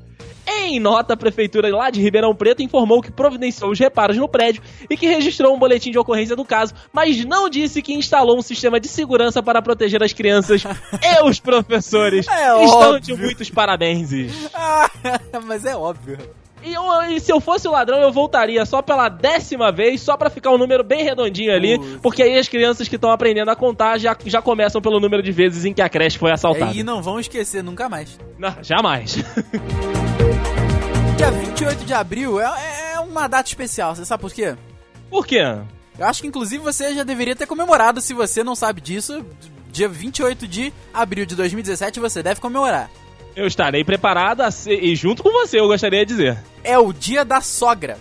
Em 0.47 0.79
nota, 0.79 1.15
a 1.15 1.17
prefeitura 1.17 1.75
lá 1.75 1.91
de 1.91 2.01
Ribeirão 2.01 2.35
Preto 2.35 2.63
informou 2.63 3.01
que 3.03 3.11
providenciou 3.11 3.71
os 3.71 3.79
reparos 3.79 4.17
no 4.17 4.29
prédio 4.29 4.63
e 4.89 4.97
que 4.97 5.07
registrou 5.07 5.55
um 5.55 5.59
boletim 5.59 5.91
de 5.91 5.99
ocorrência 5.99 6.37
do 6.37 6.45
caso, 6.45 6.75
mas 6.93 7.25
não 7.25 7.49
disse 7.49 7.81
que 7.83 7.95
instalou 7.95 8.39
um 8.39 8.43
sistema 8.43 8.79
de 8.79 8.89
segurança 8.89 9.43
para 9.43 9.63
proteger 9.63 10.03
as 10.03 10.13
crianças 10.13 10.63
e 11.03 11.23
os 11.25 11.41
professores. 11.41 12.27
É 12.29 12.65
Estão 12.65 12.95
óbvio. 12.95 13.01
de 13.01 13.15
muitos 13.15 13.51
parabéns. 13.51 14.11
mas 15.45 15.65
é 15.65 15.77
óbvio. 15.77 16.19
E, 16.63 16.73
eu, 16.73 16.83
e, 17.11 17.21
se 17.21 17.31
eu 17.31 17.41
fosse 17.41 17.69
o 17.69 17.71
ladrão, 17.71 18.01
eu 18.01 18.11
voltaria 18.11 18.65
só 18.65 18.81
pela 18.81 19.11
décima 19.11 19.71
vez, 19.71 20.01
só 20.01 20.17
para 20.17 20.31
ficar 20.31 20.51
um 20.51 20.57
número 20.57 20.83
bem 20.83 21.05
redondinho 21.05 21.53
ali, 21.53 21.79
porque 22.01 22.23
aí 22.23 22.39
as 22.39 22.49
crianças 22.49 22.89
que 22.89 22.97
estão 22.97 23.11
aprendendo 23.11 23.51
a 23.51 23.57
contar 23.57 23.99
já, 23.99 24.17
já 24.25 24.41
começam 24.41 24.81
pelo 24.81 24.99
número 24.99 25.23
de 25.23 25.31
vezes 25.31 25.67
em 25.67 25.75
que 25.75 25.83
a 25.83 25.89
creche 25.91 26.19
foi 26.19 26.33
assaltada. 26.33 26.73
E 26.75 26.83
não 26.83 27.03
vão 27.03 27.21
esquecer 27.21 27.63
nunca 27.63 27.87
mais. 27.87 28.19
Não, 28.39 28.55
jamais. 28.63 29.23
Dia 31.16 31.30
28 31.30 31.85
de 31.85 31.94
abril 31.94 32.40
é, 32.40 32.92
é 32.94 33.00
uma 33.00 33.28
data 33.28 33.49
especial, 33.49 33.94
você 33.94 34.04
sabe 34.04 34.21
por 34.21 34.33
quê? 34.33 34.56
Por 35.09 35.25
quê? 35.25 35.42
Eu 35.97 36.06
acho 36.06 36.21
que 36.21 36.26
inclusive 36.26 36.62
você 36.62 36.92
já 36.92 37.04
deveria 37.04 37.37
ter 37.37 37.47
comemorado, 37.47 38.00
se 38.00 38.12
você 38.12 38.42
não 38.42 38.56
sabe 38.56 38.80
disso. 38.80 39.25
Dia 39.71 39.88
28 39.88 40.47
de 40.47 40.73
abril 40.92 41.25
de 41.25 41.37
2017 41.37 42.00
você 42.00 42.23
deve 42.23 42.40
comemorar. 42.40 42.90
Eu 43.37 43.47
estarei 43.47 43.85
preparado 43.85 44.42
e 44.66 44.94
junto 44.97 45.23
com 45.23 45.30
você, 45.30 45.61
eu 45.61 45.68
gostaria 45.68 46.04
de 46.04 46.14
dizer. 46.14 46.38
É 46.64 46.78
o 46.78 46.92
dia 46.92 47.25
da 47.25 47.40
sogra. 47.40 47.97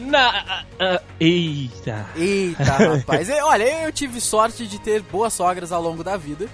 Na, 0.00 0.66
uh, 0.80 0.96
uh, 0.96 1.00
eita. 1.20 2.06
Eita, 2.16 2.64
rapaz. 2.64 3.28
Olha, 3.44 3.84
eu 3.84 3.92
tive 3.92 4.20
sorte 4.20 4.66
de 4.66 4.80
ter 4.80 5.02
boas 5.02 5.32
sogras 5.32 5.70
ao 5.70 5.80
longo 5.80 6.02
da 6.02 6.16
vida 6.16 6.48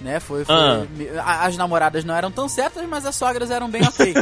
né? 0.00 0.20
Foi, 0.20 0.44
foi 0.44 0.54
ah. 0.54 1.44
As 1.44 1.56
namoradas 1.56 2.04
não 2.04 2.14
eram 2.14 2.30
tão 2.30 2.48
certas, 2.48 2.86
mas 2.88 3.04
as 3.06 3.14
sogras 3.14 3.50
eram 3.50 3.68
bem 3.68 3.82
ok. 3.82 4.14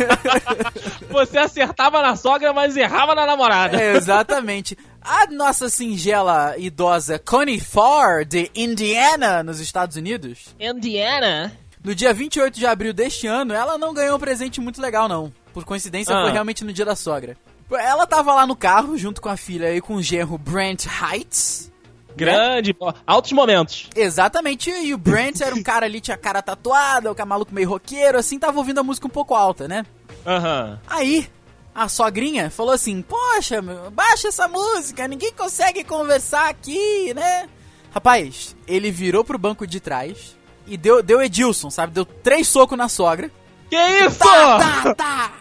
Você 1.10 1.38
acertava 1.38 2.02
na 2.02 2.16
sogra, 2.16 2.52
mas 2.52 2.76
errava 2.76 3.14
na 3.14 3.26
namorada. 3.26 3.80
É, 3.80 3.96
exatamente. 3.96 4.76
A 5.00 5.26
nossa 5.26 5.68
singela 5.68 6.54
idosa 6.58 7.18
Connie 7.18 7.60
Farr, 7.60 8.24
de 8.24 8.50
Indiana, 8.54 9.42
nos 9.42 9.60
Estados 9.60 9.96
Unidos. 9.96 10.54
Indiana? 10.58 11.52
No 11.82 11.94
dia 11.94 12.12
28 12.12 12.58
de 12.58 12.66
abril 12.66 12.92
deste 12.92 13.26
ano, 13.26 13.54
ela 13.54 13.78
não 13.78 13.94
ganhou 13.94 14.16
um 14.16 14.20
presente 14.20 14.60
muito 14.60 14.80
legal, 14.80 15.08
não. 15.08 15.32
Por 15.52 15.64
coincidência, 15.64 16.14
ah. 16.14 16.22
foi 16.22 16.32
realmente 16.32 16.64
no 16.64 16.72
dia 16.72 16.84
da 16.84 16.94
sogra. 16.94 17.36
Ela 17.70 18.06
tava 18.06 18.34
lá 18.34 18.46
no 18.46 18.56
carro, 18.56 18.98
junto 18.98 19.20
com 19.20 19.28
a 19.28 19.36
filha 19.36 19.74
e 19.74 19.80
com 19.80 19.94
o 19.94 20.02
genro 20.02 20.36
Brent 20.36 20.86
Heights. 20.86 21.70
Grande, 22.16 22.76
né? 22.80 22.92
altos 23.06 23.32
momentos. 23.32 23.88
Exatamente, 23.94 24.70
e 24.70 24.92
o 24.94 24.98
Brent 24.98 25.40
era 25.40 25.54
um 25.54 25.62
cara 25.62 25.86
ali, 25.86 26.00
tinha 26.00 26.16
cara 26.16 26.42
tatuada, 26.42 27.10
o 27.10 27.14
cara 27.14 27.28
maluco 27.28 27.54
meio 27.54 27.68
roqueiro, 27.68 28.18
assim, 28.18 28.38
tava 28.38 28.58
ouvindo 28.58 28.80
a 28.80 28.84
música 28.84 29.06
um 29.06 29.10
pouco 29.10 29.34
alta, 29.34 29.66
né? 29.66 29.84
Aham. 30.26 30.70
Uhum. 30.70 30.78
Aí, 30.88 31.28
a 31.74 31.88
sogrinha 31.88 32.50
falou 32.50 32.74
assim: 32.74 33.02
Poxa, 33.02 33.62
meu, 33.62 33.90
baixa 33.90 34.28
essa 34.28 34.48
música, 34.48 35.08
ninguém 35.08 35.32
consegue 35.32 35.84
conversar 35.84 36.48
aqui, 36.48 37.14
né? 37.14 37.48
Rapaz, 37.92 38.56
ele 38.66 38.90
virou 38.90 39.24
pro 39.24 39.38
banco 39.38 39.66
de 39.66 39.80
trás 39.80 40.36
e 40.66 40.76
deu, 40.76 41.02
deu 41.02 41.22
Edilson, 41.22 41.70
sabe? 41.70 41.92
Deu 41.92 42.04
três 42.04 42.46
socos 42.48 42.78
na 42.78 42.88
sogra. 42.88 43.30
Que 43.68 43.76
isso? 43.76 44.18
Tá, 44.18 44.82
tá, 44.82 44.94
tá. 44.94 45.32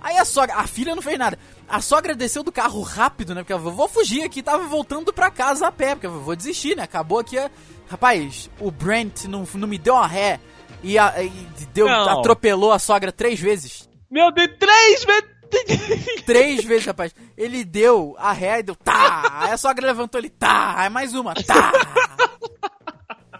Aí 0.00 0.16
a 0.16 0.24
sogra, 0.24 0.56
a 0.56 0.66
filha 0.66 0.94
não 0.94 1.02
fez 1.02 1.18
nada. 1.18 1.38
A 1.70 1.80
sogra 1.80 2.16
desceu 2.16 2.42
do 2.42 2.50
carro 2.50 2.82
rápido, 2.82 3.34
né? 3.34 3.42
Porque 3.42 3.52
ela 3.52 3.62
vou 3.62 3.88
fugir 3.88 4.24
aqui, 4.24 4.42
tava 4.42 4.66
voltando 4.66 5.12
pra 5.12 5.30
casa 5.30 5.68
a 5.68 5.72
pé, 5.72 5.94
porque 5.94 6.06
eu 6.08 6.20
vou 6.20 6.34
desistir, 6.34 6.76
né? 6.76 6.82
Acabou 6.82 7.20
aqui 7.20 7.38
a... 7.38 7.48
Rapaz, 7.88 8.50
o 8.58 8.70
Brent 8.70 9.24
não, 9.24 9.46
não 9.54 9.68
me 9.68 9.78
deu 9.78 9.94
uma 9.94 10.06
ré 10.06 10.40
e, 10.82 10.98
a, 10.98 11.22
e 11.22 11.30
deu, 11.72 11.88
atropelou 11.88 12.72
a 12.72 12.78
sogra 12.78 13.12
três 13.12 13.38
vezes. 13.38 13.88
Meu 14.10 14.32
Deus, 14.32 14.50
três 14.58 15.04
vezes! 15.04 15.40
Três 16.24 16.64
vezes, 16.64 16.86
rapaz. 16.86 17.12
Ele 17.36 17.64
deu 17.64 18.14
a 18.18 18.32
ré 18.32 18.60
e 18.60 18.62
deu 18.62 18.76
tá. 18.76 19.40
Aí 19.40 19.50
a 19.50 19.56
sogra 19.56 19.84
levantou 19.84 20.20
ele 20.20 20.30
tá. 20.30 20.74
Aí 20.76 20.88
mais 20.88 21.12
uma, 21.12 21.34
tá. 21.34 21.72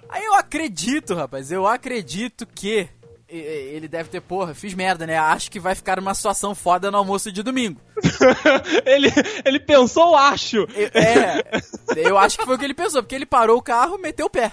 Aí 0.08 0.24
eu 0.24 0.34
acredito, 0.34 1.14
rapaz. 1.14 1.52
Eu 1.52 1.68
acredito 1.68 2.44
que 2.46 2.88
ele 3.36 3.88
deve 3.88 4.08
ter, 4.08 4.20
porra, 4.20 4.54
fiz 4.54 4.74
merda, 4.74 5.06
né? 5.06 5.18
Acho 5.18 5.50
que 5.50 5.60
vai 5.60 5.74
ficar 5.74 5.98
uma 5.98 6.14
situação 6.14 6.54
foda 6.54 6.90
no 6.90 6.98
almoço 6.98 7.30
de 7.30 7.42
domingo. 7.42 7.80
ele, 8.84 9.08
ele 9.44 9.60
pensou, 9.60 10.16
acho. 10.16 10.66
É, 10.74 12.08
eu 12.08 12.18
acho 12.18 12.38
que 12.38 12.44
foi 12.44 12.56
o 12.56 12.58
que 12.58 12.64
ele 12.64 12.74
pensou, 12.74 13.02
porque 13.02 13.14
ele 13.14 13.26
parou 13.26 13.58
o 13.58 13.62
carro 13.62 13.96
e 13.96 14.02
meteu 14.02 14.26
o 14.26 14.30
pé. 14.30 14.52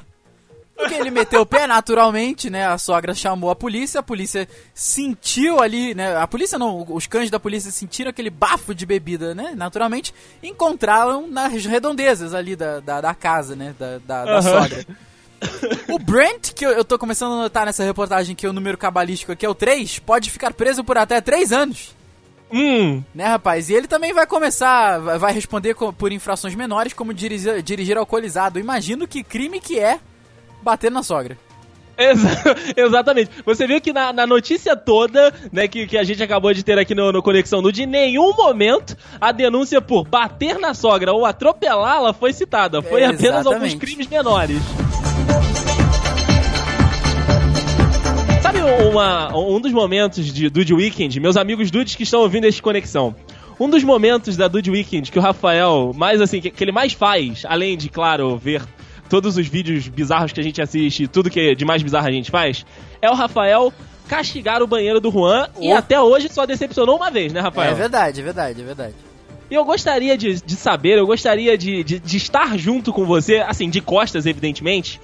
Porque 0.78 0.94
ele 0.94 1.10
meteu 1.10 1.42
o 1.42 1.46
pé, 1.46 1.66
naturalmente, 1.66 2.52
né? 2.52 2.68
A 2.68 2.78
sogra 2.78 3.16
chamou 3.16 3.50
a 3.50 3.56
polícia, 3.56 4.00
a 4.00 4.04
polícia 4.04 4.48
sentiu 4.76 5.60
ali, 5.60 5.96
né? 5.96 6.16
A 6.16 6.28
polícia 6.28 6.60
não, 6.60 6.86
os 6.90 7.08
cães 7.08 7.32
da 7.32 7.40
polícia 7.40 7.72
sentiram 7.72 8.12
aquele 8.12 8.30
bafo 8.30 8.76
de 8.76 8.86
bebida, 8.86 9.34
né? 9.34 9.54
Naturalmente, 9.56 10.14
encontraram 10.44 11.28
nas 11.28 11.66
redondezas 11.66 12.36
ali 12.36 12.56
da, 12.56 12.80
da, 12.80 13.02
da 13.02 13.16
casa, 13.16 13.56
né? 13.56 13.74
Da, 13.78 13.98
da, 13.98 14.26
da 14.26 14.36
uhum. 14.36 14.42
sogra. 14.44 14.86
O 15.90 16.00
Brent, 16.00 16.54
que 16.54 16.66
eu, 16.66 16.72
eu 16.72 16.86
tô 16.86 16.98
começando 17.00 17.34
a 17.34 17.44
notar 17.44 17.66
nessa 17.66 17.84
reportagem 17.84 18.36
que 18.36 18.48
o 18.48 18.54
número 18.54 18.78
cabalístico 18.78 19.32
aqui 19.32 19.46
é 19.46 19.50
o 19.50 19.56
3, 19.56 20.00
pode 20.00 20.30
ficar 20.30 20.54
preso 20.54 20.84
por 20.84 20.98
até 20.98 21.20
3 21.22 21.52
anos. 21.52 21.96
Hum. 22.52 23.04
Né, 23.14 23.26
rapaz? 23.26 23.70
E 23.70 23.74
ele 23.74 23.88
também 23.88 24.14
vai 24.14 24.26
começar, 24.26 25.00
vai 25.18 25.34
responder 25.34 25.76
por 25.98 26.12
infrações 26.12 26.56
menores, 26.56 26.94
como 26.94 27.14
dirigir, 27.14 27.62
dirigir 27.62 27.98
alcoolizado. 27.98 28.60
Imagino 28.60 29.08
que 29.08 29.24
crime 29.24 29.60
que 29.60 29.80
é 29.80 30.00
bater 30.62 30.92
na 30.92 31.04
sogra. 31.04 31.38
Exa 31.98 32.30
exatamente. 32.78 33.32
Você 33.44 33.66
viu 33.66 33.82
que 33.82 33.92
na, 33.92 34.14
na, 34.14 34.28
notícia 34.28 34.76
toda, 34.76 35.34
né, 35.52 35.68
que, 35.68 35.88
que 35.88 35.98
a 35.98 36.04
gente 36.04 36.22
acabou 36.22 36.54
de 36.54 36.64
ter 36.64 36.78
aqui 36.78 36.94
no, 36.94 37.12
no 37.12 37.24
Conexão 37.24 37.62
Nude, 37.62 37.84
em 37.84 37.88
nenhum 37.88 38.34
momento 38.36 38.96
a 39.20 39.32
denúncia 39.32 39.82
por 39.82 40.08
bater 40.08 40.60
na 40.60 40.74
sogra 40.74 41.12
ou 41.12 41.26
atropelá-la 41.26 42.14
foi 42.14 42.32
citada. 42.34 42.82
Foi 42.82 43.02
é, 43.02 43.08
apenas 43.08 43.46
alguns 43.46 43.74
crimes 43.74 44.08
menores. 44.08 44.62
Uma, 48.90 49.36
um 49.38 49.60
dos 49.60 49.72
momentos 49.72 50.26
de 50.26 50.50
Dude 50.50 50.74
Weekend, 50.74 51.20
meus 51.20 51.38
amigos 51.38 51.72
dudes 51.72 51.96
que 51.96 52.04
estão 52.04 52.22
ouvindo 52.22 52.46
este 52.46 52.62
Conexão, 52.62 53.16
um 53.60 53.70
dos 53.70 53.84
momentos 53.84 54.36
da 54.36 54.48
Dude 54.48 54.70
Weekend 54.70 55.12
que 55.12 55.18
o 55.18 55.22
Rafael, 55.22 55.92
mais 55.96 56.22
assim, 56.22 56.42
que, 56.42 56.50
que 56.50 56.64
ele 56.64 56.72
mais 56.72 56.94
faz, 56.94 57.44
além 57.48 57.78
de, 57.78 57.90
claro, 57.90 58.38
ver 58.38 58.62
todos 59.10 59.38
os 59.38 59.48
vídeos 59.48 59.88
bizarros 59.88 60.32
que 60.32 60.40
a 60.40 60.44
gente 60.44 60.62
assiste, 60.62 61.08
tudo 61.08 61.30
que 61.30 61.56
de 61.56 61.66
mais 61.66 61.82
bizarro 61.82 62.08
a 62.08 62.12
gente 62.12 62.30
faz, 62.30 62.66
é 63.02 63.10
o 63.10 63.14
Rafael 63.14 63.74
castigar 64.08 64.62
o 64.62 64.68
banheiro 64.68 65.00
do 65.00 65.12
Juan 65.12 65.50
oh. 65.56 65.64
e 65.64 65.72
até 65.72 66.00
hoje 66.00 66.30
só 66.30 66.46
decepcionou 66.46 66.96
uma 66.96 67.12
vez, 67.12 67.34
né, 67.34 67.40
Rafael? 67.40 67.72
É 67.72 67.76
verdade, 67.76 68.22
é 68.22 68.24
verdade, 68.24 68.62
é 68.62 68.64
verdade. 68.64 68.96
E 69.50 69.56
eu 69.56 69.64
gostaria 69.64 70.18
de, 70.18 70.42
de 70.42 70.56
saber, 70.56 70.98
eu 70.98 71.08
gostaria 71.08 71.58
de, 71.58 71.84
de, 71.84 72.00
de, 72.00 72.18
estar 72.18 72.58
junto 72.58 72.92
com 72.92 73.06
você, 73.06 73.38
assim, 73.38 73.70
de 73.70 73.80
costas, 73.80 74.26
evidentemente, 74.26 75.00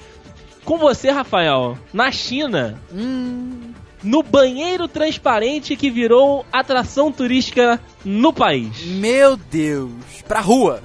com 0.63 0.77
você, 0.77 1.09
Rafael, 1.11 1.77
na 1.93 2.11
China. 2.11 2.79
Hum. 2.93 3.71
no 4.03 4.21
banheiro 4.21 4.87
transparente 4.87 5.75
que 5.77 5.89
virou 5.89 6.45
atração 6.51 7.09
turística 7.11 7.79
no 8.03 8.33
país. 8.33 8.83
Meu 8.85 9.37
Deus. 9.37 9.91
Pra 10.27 10.41
rua. 10.41 10.83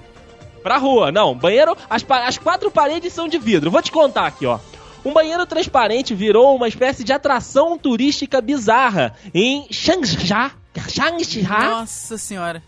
Pra 0.62 0.76
rua, 0.76 1.10
não. 1.10 1.34
Banheiro, 1.34 1.76
as, 1.90 2.04
as 2.08 2.38
quatro 2.38 2.70
paredes 2.70 3.12
são 3.12 3.26
de 3.26 3.38
vidro. 3.38 3.70
Vou 3.70 3.82
te 3.82 3.90
contar 3.90 4.26
aqui, 4.26 4.46
ó. 4.46 4.58
Um 5.04 5.12
banheiro 5.12 5.46
transparente 5.46 6.14
virou 6.14 6.54
uma 6.54 6.68
espécie 6.68 7.02
de 7.02 7.12
atração 7.12 7.78
turística 7.78 8.40
bizarra 8.40 9.14
em 9.32 9.66
Changsha, 9.70 10.52
Changsha 10.88 11.42
Nossa 11.70 12.18
senhora. 12.18 12.62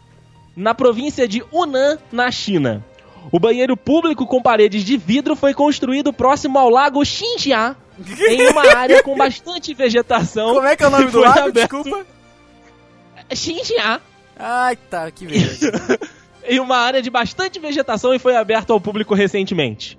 na 0.57 0.75
província 0.75 1.29
de 1.29 1.45
Hunan, 1.53 1.99
na 2.11 2.31
China. 2.31 2.85
O 3.33 3.39
banheiro 3.39 3.77
público 3.77 4.27
com 4.27 4.41
paredes 4.43 4.83
de 4.85 4.97
vidro 4.97 5.37
foi 5.37 5.55
construído 5.55 6.13
próximo 6.13 6.59
ao 6.59 6.69
lago 6.71 7.05
Xinjiang, 7.05 7.77
em 8.29 8.49
uma 8.49 8.67
área 8.77 9.03
com 9.03 9.17
bastante 9.17 9.73
vegetação. 9.75 10.55
Como 10.55 10.67
é 10.67 10.77
que 10.77 10.83
é 10.83 10.87
o 10.87 10.91
nome 10.91 11.11
do 11.11 11.21
lago? 11.21 11.39
aberto- 11.49 11.83
Desculpa. 11.83 12.07
Xinjiang. 13.35 14.01
Ai, 14.39 14.77
tá, 14.77 15.11
que 15.11 15.27
beleza. 15.27 15.71
em 16.49 16.59
uma 16.59 16.77
área 16.79 17.03
de 17.03 17.11
bastante 17.11 17.59
vegetação 17.61 18.15
e 18.15 18.19
foi 18.19 18.35
aberto 18.37 18.73
ao 18.73 18.81
público 18.81 19.15
recentemente. 19.15 19.99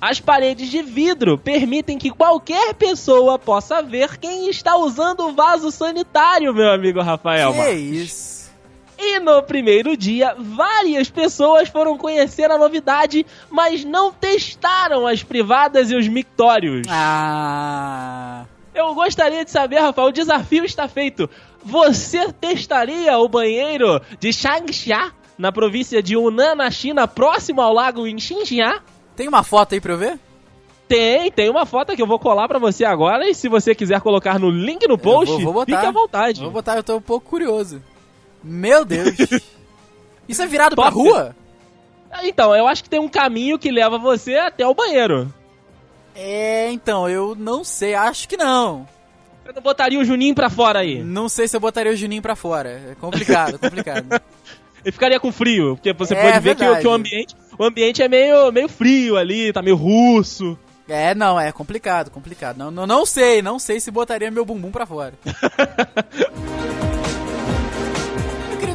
As 0.00 0.20
paredes 0.20 0.68
de 0.70 0.82
vidro 0.82 1.38
permitem 1.38 1.96
que 1.96 2.10
qualquer 2.10 2.74
pessoa 2.74 3.38
possa 3.38 3.82
ver 3.82 4.18
quem 4.18 4.48
está 4.50 4.76
usando 4.76 5.20
o 5.20 5.32
vaso 5.32 5.70
sanitário, 5.70 6.52
meu 6.54 6.70
amigo 6.70 7.00
Rafael. 7.00 7.52
que 7.52 7.58
Marques. 7.58 7.80
isso? 7.92 8.35
E 8.98 9.20
no 9.20 9.42
primeiro 9.42 9.96
dia, 9.96 10.34
várias 10.38 11.10
pessoas 11.10 11.68
foram 11.68 11.98
conhecer 11.98 12.50
a 12.50 12.56
novidade, 12.58 13.26
mas 13.50 13.84
não 13.84 14.10
testaram 14.10 15.06
as 15.06 15.22
privadas 15.22 15.90
e 15.90 15.96
os 15.96 16.08
mictórios. 16.08 16.86
Ah. 16.88 18.44
Eu 18.74 18.94
gostaria 18.94 19.44
de 19.44 19.50
saber, 19.50 19.78
Rafael, 19.80 20.08
o 20.08 20.12
desafio 20.12 20.64
está 20.64 20.88
feito. 20.88 21.28
Você 21.64 22.32
testaria 22.32 23.18
o 23.18 23.28
banheiro 23.28 24.00
de 24.20 24.32
Changsha, 24.32 25.12
na 25.36 25.50
província 25.52 26.02
de 26.02 26.16
Hunan, 26.16 26.54
na 26.54 26.70
China, 26.70 27.06
próximo 27.08 27.60
ao 27.60 27.72
lago 27.72 28.06
em 28.06 28.18
Xinjiang? 28.18 28.80
Tem 29.14 29.28
uma 29.28 29.42
foto 29.42 29.74
aí 29.74 29.80
pra 29.80 29.92
eu 29.94 29.98
ver? 29.98 30.18
Tem, 30.88 31.30
tem 31.32 31.50
uma 31.50 31.66
foto 31.66 31.96
que 31.96 32.00
eu 32.02 32.06
vou 32.06 32.18
colar 32.18 32.46
pra 32.46 32.58
você 32.58 32.84
agora 32.84 33.28
e 33.28 33.34
se 33.34 33.48
você 33.48 33.74
quiser 33.74 34.00
colocar 34.00 34.38
no 34.38 34.48
link 34.50 34.86
no 34.86 34.96
post, 34.96 35.34
vou- 35.34 35.40
vou 35.44 35.52
botar. 35.52 35.76
fique 35.76 35.86
à 35.86 35.90
vontade. 35.90 36.40
Vou 36.40 36.50
botar, 36.50 36.76
eu 36.76 36.82
tô 36.84 36.96
um 36.96 37.00
pouco 37.00 37.28
curioso. 37.28 37.82
Meu 38.46 38.84
Deus. 38.84 39.14
Isso 40.28 40.42
é 40.42 40.46
virado 40.46 40.74
pra 40.76 40.84
Top. 40.90 40.96
rua? 40.96 41.36
Então, 42.22 42.54
eu 42.54 42.66
acho 42.66 42.82
que 42.82 42.90
tem 42.90 43.00
um 43.00 43.08
caminho 43.08 43.58
que 43.58 43.70
leva 43.70 43.98
você 43.98 44.36
até 44.36 44.66
o 44.66 44.74
banheiro. 44.74 45.32
É, 46.14 46.70
então, 46.70 47.08
eu 47.08 47.34
não 47.34 47.62
sei, 47.62 47.94
acho 47.94 48.26
que 48.28 48.36
não. 48.36 48.88
Você 49.44 49.52
não 49.52 49.62
botaria 49.62 49.98
o 49.98 50.04
Juninho 50.04 50.34
pra 50.34 50.48
fora 50.48 50.78
aí? 50.80 51.02
Não 51.02 51.28
sei 51.28 51.46
se 51.46 51.54
eu 51.56 51.60
botaria 51.60 51.92
o 51.92 51.96
Juninho 51.96 52.22
pra 52.22 52.34
fora. 52.34 52.70
É 52.90 52.94
complicado, 52.98 53.58
complicado. 53.58 54.06
Ele 54.82 54.92
ficaria 54.92 55.20
com 55.20 55.30
frio, 55.32 55.74
porque 55.76 55.92
você 55.92 56.14
É 56.14 56.22
pode 56.22 56.40
ver 56.40 56.54
que, 56.54 56.76
que 56.76 56.86
o 56.86 56.92
ambiente, 56.92 57.34
o 57.58 57.64
ambiente 57.64 58.02
é 58.02 58.08
meio, 58.08 58.50
meio 58.52 58.68
frio 58.68 59.16
ali, 59.16 59.52
tá 59.52 59.60
meio 59.60 59.74
russo. 59.76 60.56
É, 60.88 61.12
não, 61.14 61.38
é 61.38 61.50
complicado, 61.50 62.10
complicado. 62.10 62.56
Não, 62.56 62.70
não, 62.70 62.86
não 62.86 63.04
sei, 63.04 63.42
não 63.42 63.58
sei 63.58 63.80
se 63.80 63.90
botaria 63.90 64.30
meu 64.30 64.44
bumbum 64.44 64.70
pra 64.70 64.86
fora. 64.86 65.12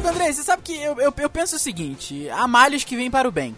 querido 0.02 0.08
André, 0.08 0.32
você 0.32 0.42
sabe 0.42 0.62
que 0.62 0.74
eu, 0.76 0.98
eu, 1.00 1.12
eu 1.16 1.30
penso 1.30 1.56
o 1.56 1.58
seguinte: 1.58 2.28
há 2.30 2.46
males 2.48 2.84
que 2.84 2.96
vêm 2.96 3.10
para 3.10 3.28
o 3.28 3.32
bem. 3.32 3.56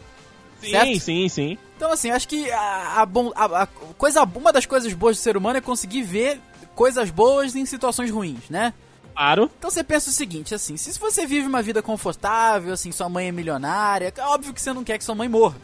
Sim, 0.61 0.71
Certo? 0.71 1.01
sim, 1.01 1.29
sim. 1.29 1.59
Então, 1.77 1.93
assim, 1.93 2.11
acho 2.11 2.27
que 2.29 2.51
a, 2.51 3.03
a 3.03 3.07
bom- 3.07 3.33
a- 3.35 3.63
a 3.63 3.67
coisa, 3.67 4.23
uma 4.23 4.53
das 4.53 4.65
coisas 4.65 4.93
boas 4.95 5.17
do 5.17 5.21
ser 5.23 5.37
humano 5.37 5.59
é 5.59 5.61
conseguir 5.61 6.03
ver 6.03 6.41
coisas 6.75 7.11
boas 7.11 7.55
em 7.55 7.67
situações 7.67 8.11
ruins, 8.11 8.49
né? 8.49 8.73
Claro. 9.15 9.51
Então 9.59 9.71
você 9.71 9.85
pensa 9.85 10.11
o 10.11 10.13
seguinte, 10.13 10.55
assim, 10.55 10.77
se 10.77 10.99
você 10.99 11.25
vive 11.27 11.47
uma 11.47 11.63
vida 11.63 11.81
confortável, 11.83 12.73
assim, 12.73 12.91
sua 12.91 13.09
mãe 13.09 13.29
é 13.29 13.33
milionária, 13.33 14.13
é 14.17 14.21
óbvio 14.23 14.53
que 14.53 14.61
você 14.61 14.73
não 14.73 14.83
quer 14.83 14.99
que 14.99 15.05
sua 15.05 15.15
mãe 15.15 15.29
morra, 15.29 15.57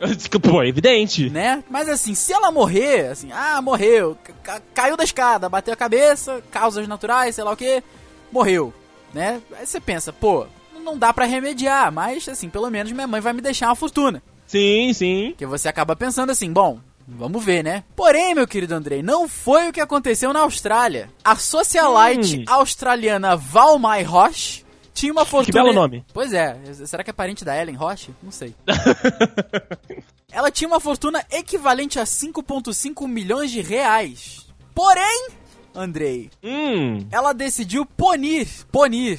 Pô, 0.42 0.60
é 0.62 0.68
evidente. 0.68 1.30
né? 1.30 1.62
Mas 1.70 1.88
assim, 1.88 2.12
se 2.14 2.32
ela 2.32 2.50
morrer, 2.50 3.08
assim, 3.12 3.30
ah, 3.32 3.60
morreu, 3.62 4.16
ca- 4.42 4.60
caiu 4.74 4.96
da 4.96 5.04
escada, 5.04 5.48
bateu 5.48 5.72
a 5.74 5.76
cabeça, 5.76 6.42
causas 6.50 6.88
naturais, 6.88 7.36
sei 7.36 7.44
lá 7.44 7.52
o 7.52 7.56
que, 7.56 7.84
morreu, 8.32 8.74
né? 9.12 9.40
Aí 9.58 9.66
você 9.66 9.80
pensa, 9.80 10.12
pô, 10.12 10.46
não 10.84 10.96
dá 10.98 11.12
pra 11.12 11.24
remediar, 11.26 11.92
mas 11.92 12.28
assim, 12.28 12.48
pelo 12.48 12.70
menos 12.70 12.92
minha 12.92 13.06
mãe 13.06 13.20
vai 13.20 13.32
me 13.32 13.40
deixar 13.40 13.68
uma 13.68 13.76
fortuna. 13.76 14.22
Sim, 14.46 14.92
sim. 14.92 15.28
Porque 15.30 15.46
você 15.46 15.68
acaba 15.68 15.94
pensando 15.96 16.30
assim, 16.30 16.52
bom, 16.52 16.78
vamos 17.06 17.44
ver, 17.44 17.62
né? 17.62 17.84
Porém, 17.96 18.34
meu 18.34 18.46
querido 18.46 18.74
Andrei, 18.74 19.02
não 19.02 19.28
foi 19.28 19.68
o 19.68 19.72
que 19.72 19.80
aconteceu 19.80 20.32
na 20.32 20.40
Austrália. 20.40 21.08
A 21.24 21.36
socialite 21.36 22.40
Hum. 22.40 22.44
australiana 22.48 23.36
Valmai 23.36 24.02
Roche 24.02 24.64
tinha 24.92 25.12
uma 25.12 25.24
fortuna... 25.24 25.62
belo 25.62 25.72
nome. 25.72 26.04
Pois 26.12 26.32
é, 26.34 26.56
será 26.86 27.02
que 27.02 27.10
é 27.10 27.12
parente 27.14 27.44
da 27.44 27.56
Ellen 27.60 27.76
Roche? 27.76 28.10
Não 28.22 28.30
sei. 28.30 28.54
Ela 30.30 30.50
tinha 30.50 30.68
uma 30.68 30.80
fortuna 30.80 31.24
equivalente 31.30 31.98
a 31.98 32.04
5.5 32.04 33.06
milhões 33.06 33.50
de 33.50 33.60
reais. 33.60 34.46
Porém, 34.74 35.28
Andrei, 35.74 36.30
Hum, 36.42 37.06
ela 37.10 37.32
decidiu 37.32 37.84
punir, 37.86 38.48
punir, 38.70 39.18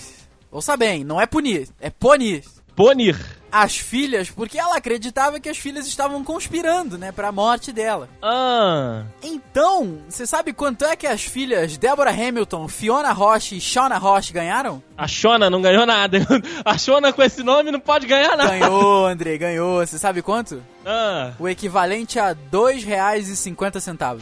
ouça 0.52 0.76
bem, 0.78 1.04
não 1.04 1.20
é 1.20 1.26
punir, 1.26 1.68
é 1.82 1.90
punir 1.90 2.44
Bonir. 2.76 3.16
as 3.52 3.78
filhas, 3.78 4.32
porque 4.32 4.58
ela 4.58 4.78
acreditava 4.78 5.40
que 5.40 5.48
as 5.48 5.58
filhas 5.60 5.86
estavam 5.86 6.24
conspirando, 6.24 6.98
né, 6.98 7.12
pra 7.12 7.32
morte 7.32 7.72
dela. 7.72 8.10
Ah, 8.20 9.04
Então, 9.22 10.00
você 10.10 10.26
sabe 10.26 10.54
quanto 10.54 10.84
é 10.84 10.96
que 10.96 11.06
as 11.06 11.22
filhas 11.24 11.78
Deborah 11.78 12.10
Hamilton, 12.10 12.68
Fiona 12.68 13.12
Roche 13.12 13.58
e 13.58 13.62
Shauna 13.62 14.00
Roche 14.00 14.34
ganharam? 14.34 14.82
a 14.98 15.08
Shona 15.08 15.52
não 15.52 15.62
ganhou 15.62 15.86
nada. 15.86 16.18
A 16.66 16.76
Shona 16.78 17.14
com 17.14 17.22
esse 17.22 17.44
nome 17.44 17.70
não 17.72 17.80
pode 17.80 18.08
ganhar 18.08 18.36
nada. 18.38 18.58
Ganhou, 18.58 19.06
André, 19.06 19.38
ganhou. 19.38 19.86
Você 19.86 20.00
sabe 20.00 20.22
quanto? 20.24 20.64
Ah. 20.86 21.34
O 21.40 21.48
equivalente 21.50 22.18
a 22.20 22.30
R$ 22.30 22.38
2,50. 22.52 24.18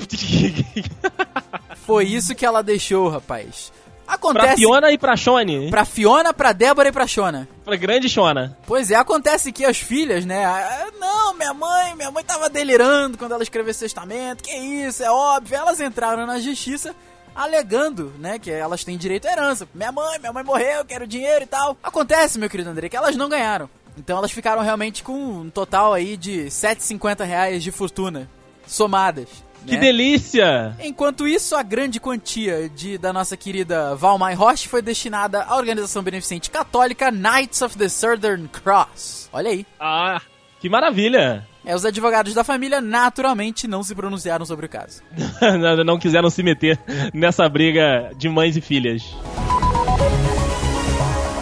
Foi 1.91 2.05
isso 2.05 2.33
que 2.35 2.45
ela 2.45 2.61
deixou, 2.63 3.09
rapaz. 3.09 3.71
pra 4.05 4.15
Acontece 4.15 4.55
Fiona 4.57 4.91
e 4.91 4.97
pra 4.97 5.15
Shone. 5.15 5.69
pra 5.69 5.85
Fiona, 5.85 6.33
pra 6.33 6.51
Débora 6.51 6.89
e 6.89 6.91
pra 6.91 7.05
Shona. 7.07 7.47
Pra 7.63 7.75
grande 7.75 8.09
Shona. 8.09 8.57
Pois 8.67 8.91
é, 8.91 8.95
acontece 8.95 9.51
que 9.51 9.63
as 9.65 9.77
filhas, 9.77 10.25
né? 10.25 10.43
ah, 10.45 10.87
Não, 10.99 11.33
minha 11.33 11.53
mãe, 11.53 11.95
minha 11.95 12.11
mãe 12.11 12.23
tava 12.23 12.49
delirando 12.49 13.17
quando 13.17 13.33
ela 13.33 13.43
escreveu 13.43 13.71
esse 13.71 13.79
testamento. 13.81 14.43
Que 14.43 14.53
isso, 14.55 15.03
é 15.03 15.09
óbvio. 15.11 15.55
Elas 15.57 15.79
entraram 15.79 16.25
na 16.25 16.39
justiça 16.39 16.95
alegando, 17.33 18.13
né, 18.19 18.37
que 18.37 18.51
elas 18.51 18.83
têm 18.83 18.97
direito 18.97 19.27
à 19.27 19.31
herança. 19.31 19.67
Minha 19.73 19.91
mãe, 19.91 20.19
minha 20.19 20.33
mãe 20.33 20.43
morreu, 20.43 20.79
eu 20.79 20.85
quero 20.85 21.07
dinheiro 21.07 21.43
e 21.43 21.47
tal. 21.47 21.77
Acontece, 21.81 22.37
meu 22.37 22.49
querido 22.49 22.69
André, 22.69 22.89
que 22.89 22.97
elas 22.97 23.15
não 23.15 23.29
ganharam. 23.29 23.69
Então 23.97 24.17
elas 24.17 24.31
ficaram 24.31 24.61
realmente 24.61 25.03
com 25.03 25.13
um 25.13 25.49
total 25.49 25.93
aí 25.93 26.15
de 26.17 26.45
7,50 26.47 27.23
reais 27.25 27.63
de 27.63 27.71
fortuna 27.71 28.29
somadas. 28.67 29.27
Que 29.65 29.75
né? 29.75 29.79
delícia! 29.79 30.75
Enquanto 30.79 31.27
isso, 31.27 31.55
a 31.55 31.63
grande 31.63 31.99
quantia 31.99 32.69
de, 32.69 32.97
da 32.97 33.13
nossa 33.13 33.37
querida 33.37 33.95
Valmai 33.95 34.33
Roche 34.33 34.67
foi 34.67 34.81
destinada 34.81 35.43
à 35.43 35.55
organização 35.55 36.01
beneficente 36.01 36.49
católica 36.49 37.11
Knights 37.11 37.61
of 37.61 37.77
the 37.77 37.87
Southern 37.87 38.47
Cross. 38.47 39.29
Olha 39.31 39.51
aí. 39.51 39.65
Ah, 39.79 40.21
que 40.59 40.69
maravilha! 40.69 41.47
É, 41.63 41.75
os 41.75 41.85
advogados 41.85 42.33
da 42.33 42.43
família 42.43 42.81
naturalmente 42.81 43.67
não 43.67 43.83
se 43.83 43.93
pronunciaram 43.93 44.45
sobre 44.45 44.65
o 44.65 44.69
caso. 44.69 45.03
não 45.59 45.83
não 45.83 45.99
quiseram 45.99 46.29
se 46.29 46.41
meter 46.41 46.79
nessa 47.13 47.47
briga 47.47 48.11
de 48.17 48.27
mães 48.27 48.57
e 48.57 48.61
filhas. 48.61 49.03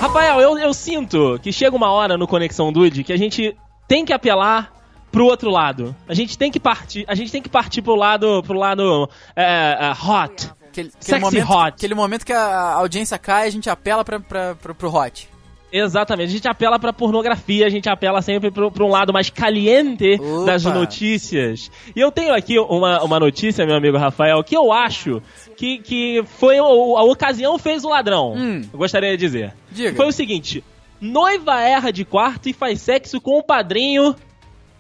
Rafael, 0.02 0.40
eu, 0.40 0.58
eu 0.58 0.74
sinto 0.74 1.40
que 1.42 1.52
chega 1.52 1.76
uma 1.76 1.92
hora 1.92 2.18
no 2.18 2.28
Conexão 2.28 2.72
Dude 2.72 3.04
que 3.04 3.14
a 3.14 3.18
gente 3.18 3.56
tem 3.88 4.06
que 4.06 4.14
apelar 4.14 4.72
pro 5.12 5.26
outro 5.26 5.50
lado. 5.50 5.96
A 6.08 6.14
gente 6.14 6.38
tem 6.38 6.52
que 6.52 6.60
partir, 6.60 7.06
a 7.08 7.16
gente 7.16 7.32
tem 7.32 7.42
que 7.42 7.50
partir 7.50 7.82
pro 7.82 7.96
lado, 7.96 8.42
pro 8.44 8.58
lado 8.58 9.10
é, 9.36 9.78
é, 9.80 9.92
hot. 9.92 10.50
Aquele, 10.70 10.90
aquele 10.90 10.92
Sexy 11.00 11.20
momento, 11.20 11.52
hot. 11.52 11.68
aquele 11.76 11.96
momento 11.96 12.26
que 12.26 12.34
a 12.34 12.74
audiência 12.74 13.18
cai, 13.18 13.48
a 13.48 13.52
gente 13.52 13.70
apela 13.70 14.04
pra, 14.06 14.20
pra, 14.20 14.56
pra, 14.56 14.74
pro 14.74 14.94
hot. 14.94 15.28
Exatamente, 15.72 16.30
a 16.30 16.32
gente 16.32 16.48
apela 16.48 16.80
pra 16.80 16.92
pornografia, 16.92 17.68
a 17.68 17.70
gente 17.70 17.88
apela 17.88 18.24
sempre 18.24 18.50
pro, 18.50 18.72
pra 18.72 18.84
um 18.84 18.90
lado 18.90 19.14
mais 19.14 19.30
caliente 19.30 20.16
Opa. 20.20 20.46
das 20.46 20.64
notícias. 20.66 21.70
E 21.96 22.00
eu 22.00 22.12
tenho 22.12 22.34
aqui 22.34 22.58
uma, 22.58 23.04
uma 23.04 23.20
notícia, 23.20 23.66
meu 23.68 23.76
amigo 23.76 23.96
Rafael, 23.98 24.44
que 24.44 24.58
eu 24.58 24.72
acho 24.72 25.22
que, 25.56 25.78
que 25.78 26.24
foi 26.40 26.60
o- 26.60 26.98
a 26.98 27.04
ocasião 27.04 27.58
fez 27.60 27.84
o 27.84 27.90
ladrão. 27.90 28.34
Hum. 28.34 28.62
Eu 28.74 28.80
gostaria 28.80 29.12
de 29.12 29.18
dizer. 29.18 29.54
Diga. 29.72 29.96
Foi 29.96 30.08
o 30.08 30.12
seguinte: 30.12 30.64
noiva 31.00 31.62
erra 31.62 31.92
de 31.92 32.04
quarto 32.04 32.50
e 32.50 32.54
faz 32.54 32.82
sexo 32.82 33.22
com 33.22 33.38
o 33.38 33.44
padrinho 33.44 34.16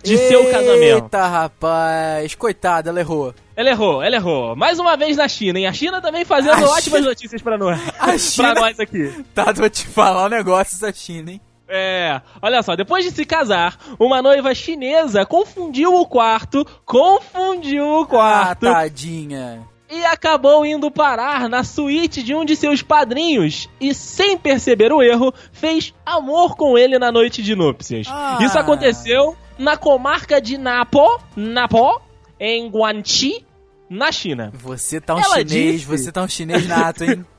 de 0.03 0.17
seu 0.17 0.49
casamento. 0.51 1.03
Eita, 1.05 1.27
rapaz. 1.27 2.35
Coitada, 2.35 2.89
ela 2.89 2.99
errou. 2.99 3.33
Ela 3.55 3.69
errou, 3.71 4.01
ela 4.01 4.15
errou. 4.15 4.55
Mais 4.55 4.79
uma 4.79 4.95
vez 4.95 5.17
na 5.17 5.27
China, 5.27 5.59
e 5.59 5.65
a 5.65 5.73
China 5.73 6.01
também 6.01 6.23
fazendo 6.23 6.53
A 6.65 6.69
ótimas 6.69 6.83
China- 6.83 7.01
notícias 7.01 7.41
pra 7.41 7.57
nós, 7.57 7.79
A 7.99 8.17
China- 8.17 8.53
pra 8.53 8.61
nós 8.61 8.79
aqui. 8.79 9.13
Tá, 9.35 9.51
vou 9.51 9.69
te 9.69 9.85
falar 9.85 10.25
um 10.25 10.29
negócio 10.29 10.79
da 10.79 10.93
China, 10.93 11.31
hein? 11.31 11.41
É, 11.71 12.19
olha 12.41 12.63
só, 12.63 12.75
depois 12.75 13.05
de 13.05 13.11
se 13.11 13.23
casar, 13.25 13.77
uma 13.99 14.21
noiva 14.23 14.55
chinesa 14.55 15.23
confundiu 15.25 15.93
o 15.93 16.05
quarto, 16.07 16.65
confundiu 16.83 17.85
o 17.99 18.05
quarto 18.07 18.67
Ah, 18.67 18.73
tadinha. 18.73 19.61
E 19.89 20.05
acabou 20.05 20.65
indo 20.65 20.91
parar 20.91 21.49
na 21.49 21.63
suíte 21.63 22.21
de 22.21 22.35
um 22.35 22.45
de 22.45 22.55
seus 22.55 22.81
padrinhos 22.81 23.67
e, 23.81 23.93
sem 23.93 24.37
perceber 24.37 24.91
o 24.91 25.01
erro, 25.01 25.33
fez 25.51 25.93
amor 26.05 26.55
com 26.55 26.77
ele 26.77 26.99
na 26.99 27.11
noite 27.11 27.41
de 27.41 27.55
núpcias. 27.55 28.07
Ah. 28.09 28.37
Isso 28.41 28.57
aconteceu 28.57 29.35
na 29.57 29.75
comarca 29.77 30.39
de 30.39 30.57
Napo, 30.57 31.19
Napo, 31.35 32.01
em 32.39 32.69
Guangxi, 32.69 33.45
na 33.89 34.11
China. 34.11 34.51
Você 34.53 35.01
tá 35.01 35.15
um 35.15 35.19
Ela 35.19 35.37
chinês, 35.39 35.81
disse- 35.81 35.85
você 35.85 36.11
tá 36.11 36.21
um 36.21 36.27
chinês 36.27 36.67
nato, 36.67 37.03
hein? 37.03 37.25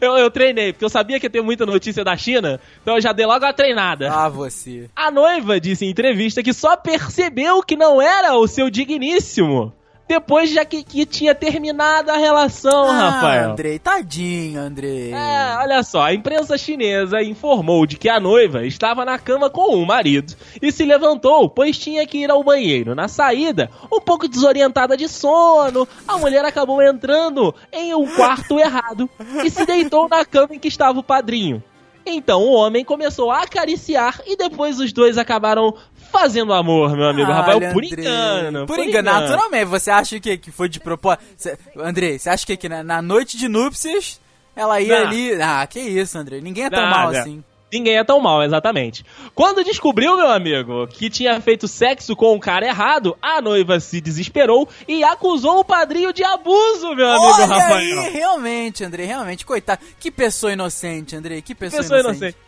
Eu, 0.00 0.16
eu 0.16 0.30
treinei, 0.30 0.72
porque 0.72 0.84
eu 0.84 0.88
sabia 0.88 1.20
que 1.20 1.26
ia 1.26 1.30
ter 1.30 1.42
muita 1.42 1.66
notícia 1.66 2.02
da 2.02 2.16
China, 2.16 2.58
então 2.80 2.94
eu 2.94 3.00
já 3.02 3.12
dei 3.12 3.26
logo 3.26 3.44
a 3.44 3.52
treinada. 3.52 4.10
ah, 4.10 4.28
você. 4.30 4.88
A 4.96 5.10
noiva 5.10 5.60
disse 5.60 5.84
em 5.84 5.90
entrevista 5.90 6.42
que 6.42 6.54
só 6.54 6.74
percebeu 6.74 7.62
que 7.62 7.76
não 7.76 8.00
era 8.00 8.34
o 8.38 8.46
seu 8.46 8.70
digníssimo 8.70 9.74
depois 10.08 10.50
já 10.50 10.64
que, 10.64 10.82
que 10.82 11.04
tinha 11.04 11.34
terminado 11.34 12.10
a 12.10 12.16
relação, 12.16 12.90
ah, 12.90 13.10
Rafael. 13.10 13.50
Andrei, 13.50 13.78
tadinho, 13.78 14.60
Andrei. 14.60 15.12
É, 15.12 15.56
olha 15.58 15.82
só, 15.82 16.02
a 16.02 16.14
imprensa 16.14 16.56
chinesa 16.56 17.22
informou 17.22 17.86
de 17.86 17.96
que 17.96 18.08
a 18.08 18.20
noiva 18.20 18.64
estava 18.64 19.04
na 19.04 19.18
cama 19.18 19.50
com 19.50 19.74
o 19.74 19.86
marido 19.86 20.34
e 20.62 20.70
se 20.70 20.84
levantou, 20.84 21.48
pois 21.48 21.76
tinha 21.76 22.06
que 22.06 22.18
ir 22.18 22.30
ao 22.30 22.44
banheiro. 22.44 22.94
Na 22.94 23.08
saída, 23.08 23.70
um 23.92 24.00
pouco 24.00 24.28
desorientada 24.28 24.96
de 24.96 25.08
sono, 25.08 25.88
a 26.06 26.16
mulher 26.18 26.44
acabou 26.44 26.80
entrando 26.82 27.54
em 27.72 27.94
um 27.94 28.06
quarto 28.06 28.58
errado 28.58 29.10
e 29.44 29.50
se 29.50 29.66
deitou 29.66 30.08
na 30.08 30.24
cama 30.24 30.54
em 30.54 30.58
que 30.58 30.68
estava 30.68 30.98
o 30.98 31.02
padrinho. 31.02 31.62
Então 32.06 32.40
o 32.42 32.52
homem 32.52 32.84
começou 32.84 33.30
a 33.32 33.42
acariciar 33.42 34.20
e 34.26 34.36
depois 34.36 34.78
os 34.78 34.92
dois 34.92 35.18
acabaram 35.18 35.74
fazendo 36.12 36.52
amor, 36.52 36.96
meu 36.96 37.08
amigo 37.08 37.30
Rafael, 37.30 37.56
Olha, 37.58 37.72
por 37.72 37.84
Andrei. 37.84 38.04
engano. 38.04 38.66
Por 38.66 38.78
engano, 38.78 39.10
naturalmente. 39.10 39.64
Você 39.66 39.90
acha 39.90 40.20
que, 40.20 40.38
que 40.38 40.50
foi 40.52 40.68
de 40.68 40.78
propósito? 40.78 41.24
Cê- 41.36 41.58
Andrei, 41.76 42.18
você 42.18 42.30
acha 42.30 42.46
que, 42.46 42.56
que 42.56 42.68
na, 42.68 42.82
na 42.84 43.02
noite 43.02 43.36
de 43.36 43.48
núpcias 43.48 44.20
ela 44.54 44.80
ia 44.80 45.00
Não. 45.00 45.06
ali. 45.08 45.42
Ah, 45.42 45.66
que 45.66 45.80
isso, 45.80 46.16
Andrei. 46.16 46.40
Ninguém 46.40 46.64
é 46.66 46.70
tão 46.70 46.80
Não, 46.82 46.90
mal 46.90 47.08
assim. 47.08 47.42
Ninguém 47.76 47.96
é 47.98 48.04
tão 48.04 48.20
mal, 48.20 48.42
exatamente. 48.42 49.04
Quando 49.34 49.62
descobriu, 49.62 50.16
meu 50.16 50.28
amigo, 50.30 50.86
que 50.86 51.10
tinha 51.10 51.38
feito 51.40 51.68
sexo 51.68 52.16
com 52.16 52.34
o 52.34 52.40
cara 52.40 52.66
errado, 52.66 53.16
a 53.20 53.40
noiva 53.42 53.78
se 53.80 54.00
desesperou 54.00 54.68
e 54.88 55.04
acusou 55.04 55.58
o 55.60 55.64
padrinho 55.64 56.12
de 56.12 56.24
abuso, 56.24 56.94
meu 56.94 57.06
amigo 57.10 57.24
Olha 57.34 57.46
Rafael. 57.46 58.00
aí, 58.00 58.10
realmente, 58.10 58.82
Andrei, 58.82 59.06
realmente. 59.06 59.44
Coitado. 59.44 59.80
Que 60.00 60.10
pessoa 60.10 60.52
inocente, 60.52 61.14
Andrei. 61.14 61.42
Que 61.42 61.54
pessoa, 61.54 61.82
Pessoa 61.82 62.00
inocente. 62.00 62.18
inocente. 62.18 62.46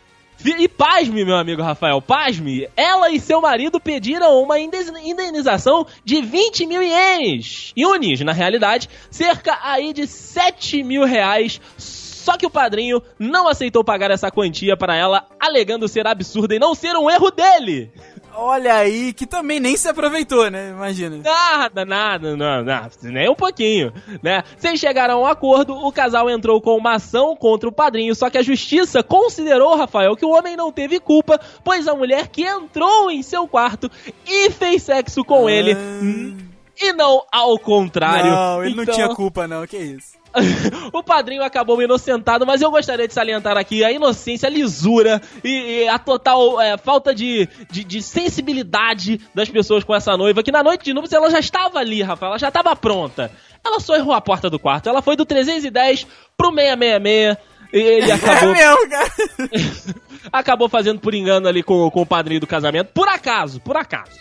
E 0.62 0.68
pasme, 0.68 1.24
meu 1.24 1.36
amigo 1.36 1.60
Rafael, 1.62 2.00
pasme, 2.00 2.68
ela 2.76 3.10
e 3.10 3.18
seu 3.18 3.40
marido 3.40 3.80
pediram 3.80 4.40
uma 4.40 4.56
indenização 4.58 5.84
de 6.04 6.22
20 6.22 6.64
mil 6.64 6.80
ienes. 6.80 7.72
Yunis, 7.76 8.20
na 8.20 8.32
realidade, 8.32 8.88
cerca 9.10 9.58
aí 9.62 9.92
de 9.92 10.06
7 10.06 10.84
mil 10.84 11.04
reais. 11.04 11.60
Só 12.28 12.36
que 12.36 12.44
o 12.44 12.50
padrinho 12.50 13.02
não 13.18 13.48
aceitou 13.48 13.82
pagar 13.82 14.10
essa 14.10 14.30
quantia 14.30 14.76
para 14.76 14.94
ela, 14.94 15.24
alegando 15.40 15.88
ser 15.88 16.06
absurda 16.06 16.54
e 16.54 16.58
não 16.58 16.74
ser 16.74 16.94
um 16.94 17.08
erro 17.08 17.30
dele. 17.30 17.90
Olha 18.34 18.74
aí, 18.74 19.14
que 19.14 19.26
também 19.26 19.58
nem 19.58 19.74
se 19.78 19.88
aproveitou, 19.88 20.50
né? 20.50 20.68
Imagina. 20.68 21.22
Nada, 21.24 21.86
nada, 21.86 22.36
não, 22.36 22.62
não, 22.62 22.90
nem 23.04 23.30
um 23.30 23.34
pouquinho, 23.34 23.94
né? 24.22 24.44
Sem 24.58 24.76
chegar 24.76 25.08
a 25.08 25.16
um 25.16 25.24
acordo, 25.24 25.72
o 25.72 25.90
casal 25.90 26.28
entrou 26.28 26.60
com 26.60 26.76
uma 26.76 26.96
ação 26.96 27.34
contra 27.34 27.66
o 27.66 27.72
padrinho, 27.72 28.14
só 28.14 28.28
que 28.28 28.36
a 28.36 28.42
justiça 28.42 29.02
considerou, 29.02 29.74
Rafael, 29.74 30.14
que 30.14 30.26
o 30.26 30.30
homem 30.30 30.54
não 30.54 30.70
teve 30.70 31.00
culpa, 31.00 31.40
pois 31.64 31.88
a 31.88 31.94
mulher 31.94 32.28
que 32.28 32.42
entrou 32.44 33.10
em 33.10 33.22
seu 33.22 33.48
quarto 33.48 33.90
e 34.26 34.50
fez 34.50 34.82
sexo 34.82 35.24
com 35.24 35.48
ele, 35.48 35.74
e 36.80 36.92
não 36.92 37.24
ao 37.30 37.58
contrário. 37.58 38.30
Não, 38.30 38.64
ele 38.64 38.74
não 38.74 38.82
Então, 38.82 38.94
tinha 38.94 39.08
culpa, 39.14 39.46
não. 39.46 39.66
Que 39.66 39.76
isso? 39.76 40.18
o 40.92 41.02
padrinho 41.02 41.42
acabou 41.42 41.80
inocentado, 41.82 42.46
mas 42.46 42.60
eu 42.60 42.70
gostaria 42.70 43.08
de 43.08 43.14
salientar 43.14 43.56
aqui 43.56 43.84
a 43.84 43.90
inocência, 43.90 44.46
a 44.46 44.50
lisura 44.50 45.20
e, 45.42 45.82
e 45.84 45.88
a 45.88 45.98
total 45.98 46.60
é, 46.60 46.76
falta 46.76 47.14
de, 47.14 47.48
de, 47.70 47.84
de 47.84 48.02
sensibilidade 48.02 49.20
das 49.34 49.48
pessoas 49.48 49.84
com 49.84 49.94
essa 49.94 50.16
noiva, 50.16 50.42
que 50.42 50.52
na 50.52 50.62
noite 50.62 50.84
de 50.84 50.92
núpcias 50.92 51.20
ela 51.20 51.30
já 51.30 51.38
estava 51.38 51.78
ali, 51.78 52.02
Rafael, 52.02 52.30
ela 52.30 52.38
já 52.38 52.48
estava 52.48 52.74
pronta. 52.76 53.30
Ela 53.64 53.80
só 53.80 53.96
errou 53.96 54.12
a 54.12 54.20
porta 54.20 54.48
do 54.48 54.58
quarto, 54.58 54.88
ela 54.88 55.02
foi 55.02 55.16
do 55.16 55.24
310 55.24 56.06
pro 56.36 56.52
666 56.52 57.36
e 57.72 57.78
ele 57.78 58.12
acabou, 58.12 58.50
É 58.50 58.52
mesmo, 58.52 58.90
cara. 58.90 59.10
acabou 60.32 60.68
fazendo 60.68 61.00
por 61.00 61.14
engano 61.14 61.48
ali 61.48 61.62
com, 61.62 61.90
com 61.90 62.02
o 62.02 62.06
padrinho 62.06 62.40
do 62.40 62.46
casamento, 62.46 62.92
por 62.92 63.08
acaso, 63.08 63.60
por 63.60 63.76
acaso. 63.76 64.12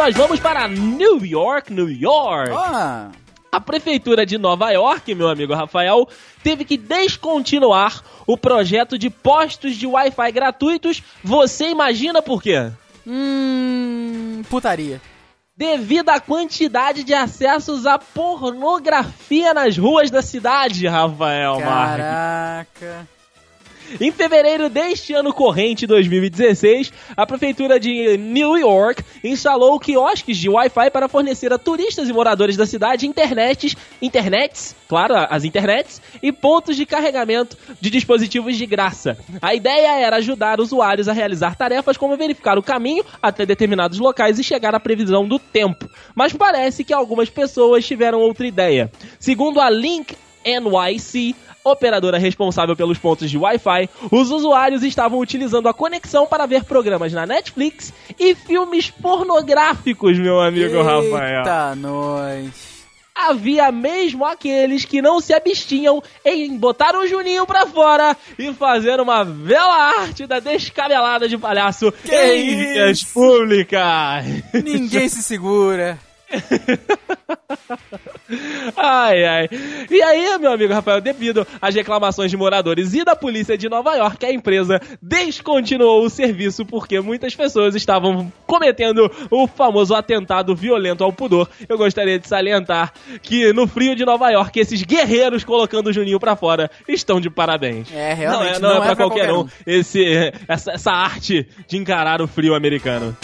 Nós 0.00 0.16
vamos 0.16 0.40
para 0.40 0.66
New 0.66 1.26
York, 1.26 1.70
New 1.70 1.90
York. 1.90 2.50
Ah, 2.54 3.10
A 3.52 3.60
prefeitura 3.60 4.24
de 4.24 4.38
Nova 4.38 4.70
York, 4.70 5.14
meu 5.14 5.28
amigo 5.28 5.52
Rafael, 5.52 6.08
teve 6.42 6.64
que 6.64 6.78
descontinuar 6.78 8.02
o 8.26 8.34
projeto 8.34 8.96
de 8.96 9.10
postos 9.10 9.76
de 9.76 9.86
Wi-Fi 9.86 10.32
gratuitos. 10.32 11.02
Você 11.22 11.68
imagina 11.68 12.22
por 12.22 12.42
quê? 12.42 12.70
hum. 13.06 14.42
Putaria. 14.48 15.02
Devido 15.54 16.08
à 16.08 16.18
quantidade 16.18 17.04
de 17.04 17.12
acessos 17.12 17.84
à 17.84 17.98
pornografia 17.98 19.52
nas 19.52 19.76
ruas 19.76 20.10
da 20.10 20.22
cidade, 20.22 20.86
Rafael 20.88 21.60
Marques. 21.60 23.19
Em 23.98 24.12
fevereiro 24.12 24.68
deste 24.68 25.14
ano 25.14 25.32
corrente, 25.32 25.86
2016, 25.86 26.92
a 27.16 27.26
prefeitura 27.26 27.80
de 27.80 28.16
New 28.16 28.56
York 28.56 29.02
instalou 29.24 29.80
quiosques 29.80 30.36
de 30.36 30.48
Wi-Fi 30.48 30.90
para 30.90 31.08
fornecer 31.08 31.52
a 31.52 31.58
turistas 31.58 32.08
e 32.08 32.12
moradores 32.12 32.56
da 32.56 32.66
cidade 32.66 33.06
internets, 33.06 33.74
internets, 34.00 34.76
claro, 34.88 35.14
as 35.16 35.44
internets, 35.44 36.00
e 36.22 36.30
pontos 36.30 36.76
de 36.76 36.86
carregamento 36.86 37.56
de 37.80 37.90
dispositivos 37.90 38.56
de 38.56 38.66
graça. 38.66 39.18
A 39.42 39.54
ideia 39.54 39.98
era 39.98 40.16
ajudar 40.16 40.60
usuários 40.60 41.08
a 41.08 41.12
realizar 41.12 41.56
tarefas 41.56 41.96
como 41.96 42.16
verificar 42.16 42.58
o 42.58 42.62
caminho 42.62 43.04
até 43.20 43.44
determinados 43.44 43.98
locais 43.98 44.38
e 44.38 44.44
chegar 44.44 44.74
à 44.74 44.78
previsão 44.78 45.26
do 45.26 45.38
tempo. 45.38 45.88
Mas 46.14 46.32
parece 46.32 46.84
que 46.84 46.92
algumas 46.92 47.28
pessoas 47.28 47.84
tiveram 47.84 48.20
outra 48.20 48.46
ideia. 48.46 48.90
Segundo 49.18 49.60
a 49.60 49.68
Link 49.68 50.14
NYC, 50.44 51.34
operadora 51.64 52.18
responsável 52.18 52.74
pelos 52.74 52.98
pontos 52.98 53.30
de 53.30 53.36
Wi-Fi, 53.36 53.88
os 54.10 54.30
usuários 54.30 54.82
estavam 54.82 55.18
utilizando 55.18 55.68
a 55.68 55.74
conexão 55.74 56.26
para 56.26 56.46
ver 56.46 56.64
programas 56.64 57.12
na 57.12 57.26
Netflix 57.26 57.92
e 58.18 58.34
filmes 58.34 58.90
pornográficos, 58.90 60.18
meu 60.18 60.40
amigo 60.40 60.82
Rafael. 60.82 61.38
Eita, 61.38 61.74
nós. 61.76 62.80
Havia 63.14 63.70
mesmo 63.70 64.24
aqueles 64.24 64.86
que 64.86 65.02
não 65.02 65.20
se 65.20 65.34
abstinham 65.34 66.02
em 66.24 66.56
botar 66.56 66.96
o 66.96 67.06
Juninho 67.06 67.44
pra 67.44 67.66
fora 67.66 68.16
e 68.38 68.50
fazer 68.54 68.98
uma 68.98 69.24
bela 69.24 70.00
arte 70.00 70.26
da 70.26 70.40
descabelada 70.40 71.28
de 71.28 71.36
palhaço 71.36 71.92
Que 71.92 72.14
em 72.14 72.56
vias 72.56 73.04
públicas. 73.04 74.24
Ninguém 74.54 75.06
se 75.08 75.22
segura. 75.22 75.98
Ai, 78.76 79.24
ai. 79.24 79.48
E 79.90 80.02
aí, 80.02 80.38
meu 80.38 80.52
amigo 80.52 80.72
Rafael, 80.72 81.00
devido 81.00 81.46
às 81.60 81.74
reclamações 81.74 82.30
de 82.30 82.36
moradores 82.36 82.94
e 82.94 83.04
da 83.04 83.16
polícia 83.16 83.58
de 83.58 83.68
Nova 83.68 83.94
York, 83.96 84.24
a 84.24 84.32
empresa 84.32 84.80
descontinuou 85.02 86.04
o 86.04 86.10
serviço 86.10 86.64
porque 86.64 87.00
muitas 87.00 87.34
pessoas 87.34 87.74
estavam 87.74 88.32
cometendo 88.46 89.10
o 89.30 89.46
famoso 89.46 89.94
atentado 89.94 90.54
violento 90.54 91.02
ao 91.02 91.12
pudor. 91.12 91.48
Eu 91.68 91.76
gostaria 91.76 92.18
de 92.18 92.28
salientar 92.28 92.92
que 93.22 93.52
no 93.52 93.66
frio 93.66 93.96
de 93.96 94.04
Nova 94.04 94.30
York, 94.30 94.60
esses 94.60 94.82
guerreiros 94.82 95.44
colocando 95.44 95.88
o 95.88 95.92
Juninho 95.92 96.20
pra 96.20 96.36
fora 96.36 96.70
estão 96.88 97.20
de 97.20 97.28
parabéns. 97.28 97.88
É, 97.92 98.10
Não 98.10 98.16
realmente. 98.16 98.56
é, 98.56 98.58
não 98.60 98.76
é 98.76 98.80
pra 98.80 98.96
qualquer 98.96 99.32
um 99.32 99.46
esse, 99.66 100.04
essa, 100.46 100.72
essa 100.72 100.92
arte 100.92 101.46
de 101.66 101.76
encarar 101.76 102.22
o 102.22 102.28
frio 102.28 102.54
americano. 102.54 103.16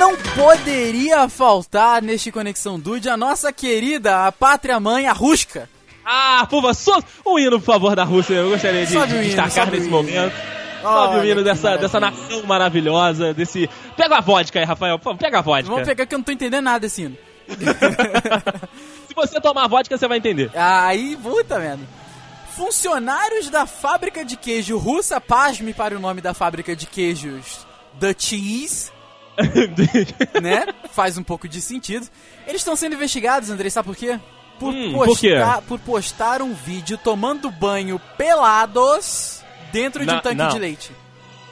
Não 0.00 0.16
poderia 0.16 1.28
faltar 1.28 2.00
neste 2.00 2.32
Conexão 2.32 2.80
Dude 2.80 3.06
a 3.10 3.18
nossa 3.18 3.52
querida, 3.52 4.26
a 4.26 4.32
pátria 4.32 4.80
mãe, 4.80 5.06
a 5.06 5.12
Rusca. 5.12 5.68
Ah, 6.02 6.48
favor, 6.50 6.74
so, 6.74 7.04
um 7.26 7.38
hino, 7.38 7.60
por 7.60 7.66
favor, 7.66 7.94
da 7.94 8.02
Rússia. 8.02 8.32
Eu 8.32 8.48
gostaria 8.48 8.86
de, 8.86 8.92
de 8.92 8.96
hino, 8.96 9.22
destacar 9.24 9.70
nesse 9.70 9.90
momento. 9.90 10.32
Sobe 10.80 11.18
o 11.18 11.24
hino 11.26 11.44
dessa, 11.44 11.76
dessa 11.76 12.00
nação 12.00 12.42
maravilhosa, 12.44 13.34
desse... 13.34 13.68
Pega 13.94 14.16
a 14.16 14.20
vodka 14.22 14.58
aí, 14.58 14.64
Rafael, 14.64 14.98
por 14.98 15.04
favor, 15.04 15.18
pega 15.18 15.40
a 15.40 15.42
vodka. 15.42 15.70
Vamos 15.70 15.86
pegar 15.86 16.06
que 16.06 16.14
eu 16.14 16.18
não 16.18 16.24
tô 16.24 16.32
entendendo 16.32 16.64
nada 16.64 16.80
desse 16.80 17.02
hino. 17.02 17.18
Se 19.06 19.14
você 19.14 19.38
tomar 19.38 19.68
vodka, 19.68 19.98
você 19.98 20.08
vai 20.08 20.16
entender. 20.16 20.50
Aí, 20.54 21.14
puta 21.22 21.58
merda. 21.58 21.84
Funcionários 22.56 23.50
da 23.50 23.66
fábrica 23.66 24.24
de 24.24 24.38
queijo 24.38 24.78
russa, 24.78 25.20
pasme 25.20 25.74
para 25.74 25.94
o 25.94 26.00
nome 26.00 26.22
da 26.22 26.32
fábrica 26.32 26.74
de 26.74 26.86
queijos 26.86 27.66
The 28.00 28.14
Cheese, 28.18 28.90
né? 30.40 30.66
Faz 30.92 31.16
um 31.18 31.22
pouco 31.22 31.48
de 31.48 31.60
sentido. 31.60 32.06
Eles 32.46 32.60
estão 32.60 32.76
sendo 32.76 32.94
investigados, 32.94 33.50
Andrei, 33.50 33.70
sabe 33.70 33.86
por 33.86 33.96
quê? 33.96 34.18
Por, 34.58 34.74
Hum, 34.74 34.92
por 34.92 35.18
quê? 35.18 35.34
postar, 35.36 35.62
por 35.62 35.78
postar 35.80 36.42
um 36.42 36.52
vídeo 36.52 36.98
tomando 36.98 37.50
banho 37.50 37.98
pelados 38.18 39.42
dentro 39.72 40.04
de 40.04 40.10
um 40.10 40.14
Não, 40.16 40.20
tanque 40.22 40.36
não. 40.36 40.48
de 40.50 40.58
leite. 40.58 40.92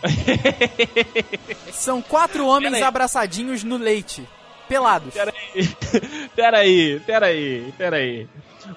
São 1.72 2.00
quatro 2.02 2.46
homens 2.46 2.82
abraçadinhos 2.82 3.64
no 3.64 3.76
leite. 3.76 4.26
pelados. 4.68 5.14
Peraí, 5.14 5.76
peraí, 6.36 7.00
peraí, 7.00 7.74
peraí. 7.76 8.28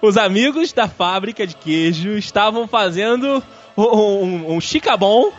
Os 0.02 0.16
amigos 0.18 0.72
da 0.72 0.88
fábrica 0.88 1.46
de 1.46 1.54
queijo 1.56 2.12
estavam 2.18 2.68
fazendo 2.68 3.44
um, 3.76 3.84
um, 3.84 4.56
um 4.56 4.62
chicabom. 4.62 5.32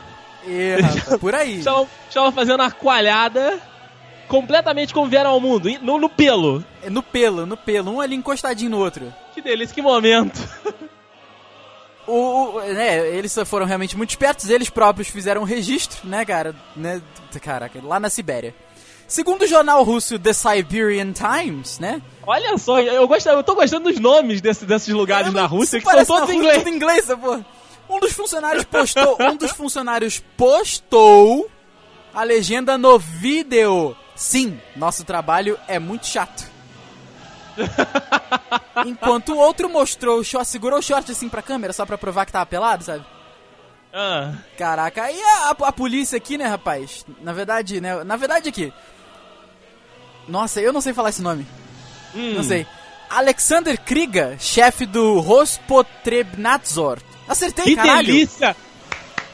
É, 0.46 0.76
rapaz, 0.80 1.18
por 1.20 1.34
aí. 1.34 1.58
Estavam, 1.58 1.88
estavam 2.08 2.32
fazendo 2.32 2.60
uma 2.60 2.70
coalhada 2.70 3.60
completamente 4.28 4.92
como 4.94 5.08
vieram 5.08 5.30
ao 5.30 5.40
mundo, 5.40 5.68
no, 5.82 5.98
no 5.98 6.08
pelo. 6.08 6.64
É 6.82 6.88
No 6.90 7.02
pelo, 7.02 7.44
no 7.46 7.56
pelo, 7.56 7.92
um 7.92 8.00
ali 8.00 8.14
encostadinho 8.16 8.70
no 8.70 8.78
outro. 8.78 9.12
Que 9.34 9.40
delícia, 9.42 9.74
que 9.74 9.82
momento. 9.82 10.38
O, 12.06 12.56
o- 12.56 12.60
né, 12.60 13.08
eles 13.16 13.32
foram 13.46 13.64
realmente 13.64 13.96
muito 13.96 14.10
espertos, 14.10 14.48
eles 14.50 14.68
próprios 14.68 15.08
fizeram 15.08 15.42
um 15.42 15.44
registro, 15.44 16.00
né, 16.08 16.24
cara, 16.24 16.54
né, 16.74 17.00
caraca, 17.40 17.78
lá 17.82 18.00
na 18.00 18.10
Sibéria. 18.10 18.54
Segundo 19.06 19.42
o 19.42 19.46
jornal 19.46 19.82
russo 19.84 20.18
The 20.18 20.32
Siberian 20.32 21.12
Times, 21.12 21.78
né? 21.78 22.00
Olha 22.26 22.56
só, 22.56 22.80
eu, 22.80 23.06
gosto, 23.06 23.28
eu 23.28 23.42
tô 23.44 23.54
gostando 23.54 23.90
dos 23.90 24.00
nomes 24.00 24.40
desse- 24.40 24.64
desses 24.64 24.88
lugares 24.92 25.28
É, 25.28 25.30
na 25.30 25.44
Rússia, 25.46 25.80
que 25.80 25.88
são 25.90 26.04
todos 26.04 26.30
em 26.30 26.38
inglês. 26.38 26.58
Tudo 26.62 26.70
inglês, 26.74 27.06
porra. 27.06 27.44
Um 27.88 28.00
dos 28.00 28.12
funcionários 28.12 28.64
postou, 28.64 29.16
um 29.20 29.36
dos 29.36 29.50
funcionários 29.52 30.22
postou 30.36 31.50
a 32.14 32.22
legenda 32.22 32.78
no 32.78 32.98
vídeo. 32.98 33.96
Sim, 34.16 34.60
nosso 34.76 35.04
trabalho 35.04 35.58
é 35.68 35.78
muito 35.78 36.06
chato. 36.06 36.50
Enquanto 38.86 39.30
o 39.34 39.38
outro 39.38 39.68
mostrou 39.68 40.18
o 40.20 40.24
short, 40.24 40.48
segurou 40.48 40.78
o 40.78 40.82
short 40.82 41.10
assim 41.12 41.28
pra 41.28 41.42
câmera 41.42 41.72
só 41.72 41.84
pra 41.84 41.98
provar 41.98 42.24
que 42.24 42.32
tava 42.32 42.46
pelado, 42.46 42.84
sabe? 42.84 43.04
Ah, 43.92 44.32
Caraca, 44.56 45.02
aí 45.02 45.20
a, 45.20 45.50
a- 45.50 45.68
a 45.68 45.72
polícia 45.72 46.16
aqui, 46.16 46.38
né, 46.38 46.46
rapaz? 46.46 47.04
Na 47.20 47.32
verdade, 47.34 47.78
né? 47.80 48.02
Na 48.04 48.16
verdade 48.16 48.48
aqui. 48.48 48.72
Nossa, 50.26 50.60
eu 50.60 50.72
não 50.72 50.80
sei 50.80 50.94
falar 50.94 51.10
esse 51.10 51.20
nome. 51.20 51.46
hum. 52.14 52.34
Não 52.34 52.42
sei. 52.42 52.66
Alexander 53.10 53.78
Kriga, 53.78 54.36
chefe 54.38 54.86
do 54.86 55.20
Rospotrebnadzor. 55.20 56.98
Acertei, 57.32 57.64
Que 57.64 57.76
caralho. 57.76 58.06
delícia! 58.06 58.56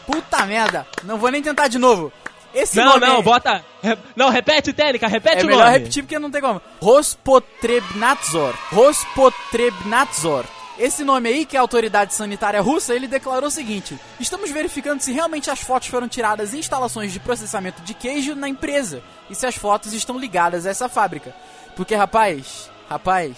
Puta 0.07 0.47
merda. 0.47 0.87
Não 1.05 1.19
vou 1.19 1.31
nem 1.31 1.43
tentar 1.43 1.69
de 1.69 1.79
novo. 1.79 2.11
Esse 2.55 2.77
Não, 2.77 2.87
nome 2.95 3.07
não, 3.07 3.19
é... 3.19 3.23
bota. 3.23 3.65
Não, 4.17 4.31
repete, 4.31 4.73
Técnica, 4.73 5.07
repete 5.07 5.43
É 5.43 5.45
o 5.45 5.47
melhor 5.47 5.67
nome. 5.67 5.79
repetir 5.79 6.03
porque 6.03 6.19
não 6.19 6.31
tem 6.31 6.41
como. 6.41 6.63
Rospotrebnadzor. 6.81 8.55
Rospotrebnadzor. 8.73 10.45
Esse 10.79 11.03
nome 11.05 11.29
aí, 11.29 11.45
que 11.45 11.57
é 11.57 11.59
a 11.59 11.63
autoridade 11.63 12.15
sanitária 12.15 12.61
russa, 12.61 12.95
ele 12.95 13.07
declarou 13.09 13.49
o 13.49 13.51
seguinte: 13.51 13.99
Estamos 14.21 14.51
verificando 14.51 15.01
se 15.01 15.13
realmente 15.13 15.51
as 15.51 15.61
fotos 15.61 15.89
foram 15.89 16.09
tiradas 16.09 16.55
em 16.55 16.59
instalações 16.59 17.13
de 17.13 17.19
processamento 17.21 17.83
de 17.83 17.95
queijo 17.95 18.35
na 18.35 18.49
empresa 18.49 19.03
e 19.29 19.35
se 19.35 19.45
as 19.45 19.57
fotos 19.57 19.93
estão 19.93 20.19
ligadas 20.19 20.65
a 20.67 20.71
essa 20.71 20.89
fábrica. 20.89 21.35
Porque, 21.77 21.95
rapaz, 21.95 22.71
rapaz, 22.89 23.37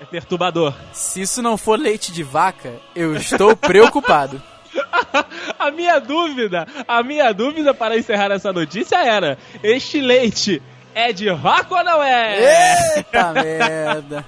É 0.00 0.04
perturbador. 0.04 0.74
se 0.92 1.22
isso 1.22 1.40
não 1.42 1.56
for 1.56 1.78
leite 1.78 2.12
de 2.12 2.22
vaca, 2.22 2.74
eu 2.94 3.16
estou 3.16 3.56
preocupado. 3.56 4.42
a 5.58 5.70
minha 5.70 5.98
dúvida, 5.98 6.66
a 6.86 7.02
minha 7.02 7.32
dúvida 7.32 7.72
para 7.72 7.96
encerrar 7.96 8.30
essa 8.30 8.52
notícia 8.52 8.96
era: 8.96 9.38
este 9.62 10.00
leite 10.00 10.62
é 10.94 11.12
de 11.12 11.30
vaca 11.30 11.74
ou 11.74 11.84
não 11.84 12.02
é? 12.02 12.96
Eita 12.96 13.32
merda. 13.34 14.24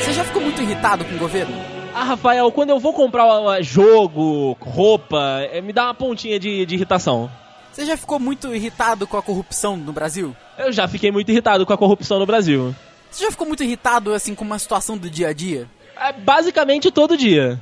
Você 0.00 0.12
já 0.12 0.24
ficou 0.24 0.42
muito 0.42 0.60
irritado 0.60 1.04
com 1.04 1.14
o 1.14 1.18
governo? 1.18 1.54
Ah, 1.94 2.02
Rafael, 2.02 2.50
quando 2.50 2.70
eu 2.70 2.80
vou 2.80 2.92
comprar 2.92 3.62
jogo, 3.62 4.56
roupa, 4.60 5.48
eh, 5.52 5.60
me 5.60 5.72
dá 5.72 5.84
uma 5.84 5.94
pontinha 5.94 6.40
de, 6.40 6.66
de 6.66 6.74
irritação. 6.74 7.30
Você 7.72 7.86
já 7.86 7.96
ficou 7.96 8.18
muito 8.18 8.54
irritado 8.54 9.06
com 9.06 9.16
a 9.16 9.22
corrupção 9.22 9.76
no 9.76 9.92
Brasil? 9.92 10.34
Eu 10.58 10.72
já 10.72 10.86
fiquei 10.88 11.10
muito 11.10 11.30
irritado 11.30 11.64
com 11.66 11.72
a 11.72 11.78
corrupção 11.78 12.18
no 12.18 12.26
Brasil. 12.26 12.74
Você 13.10 13.24
já 13.24 13.30
ficou 13.30 13.46
muito 13.46 13.62
irritado 13.62 14.12
assim 14.12 14.34
com 14.34 14.44
uma 14.44 14.58
situação 14.58 14.96
do 14.96 15.08
dia 15.10 15.28
a 15.28 15.32
dia? 15.32 15.68
É, 15.96 16.12
basicamente 16.12 16.90
todo 16.90 17.16
dia. 17.16 17.60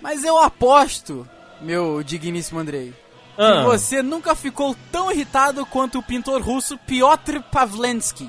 Mas 0.00 0.24
eu 0.24 0.38
aposto, 0.38 1.28
meu 1.60 2.02
digníssimo 2.02 2.58
Andrei, 2.58 2.92
que 3.36 3.42
Ah. 3.42 3.62
você 3.64 4.02
nunca 4.02 4.34
ficou 4.34 4.76
tão 4.90 5.10
irritado 5.10 5.64
quanto 5.66 5.98
o 5.98 6.02
pintor 6.02 6.40
russo 6.42 6.76
Piotr 6.78 7.40
Pavlensky. 7.50 8.28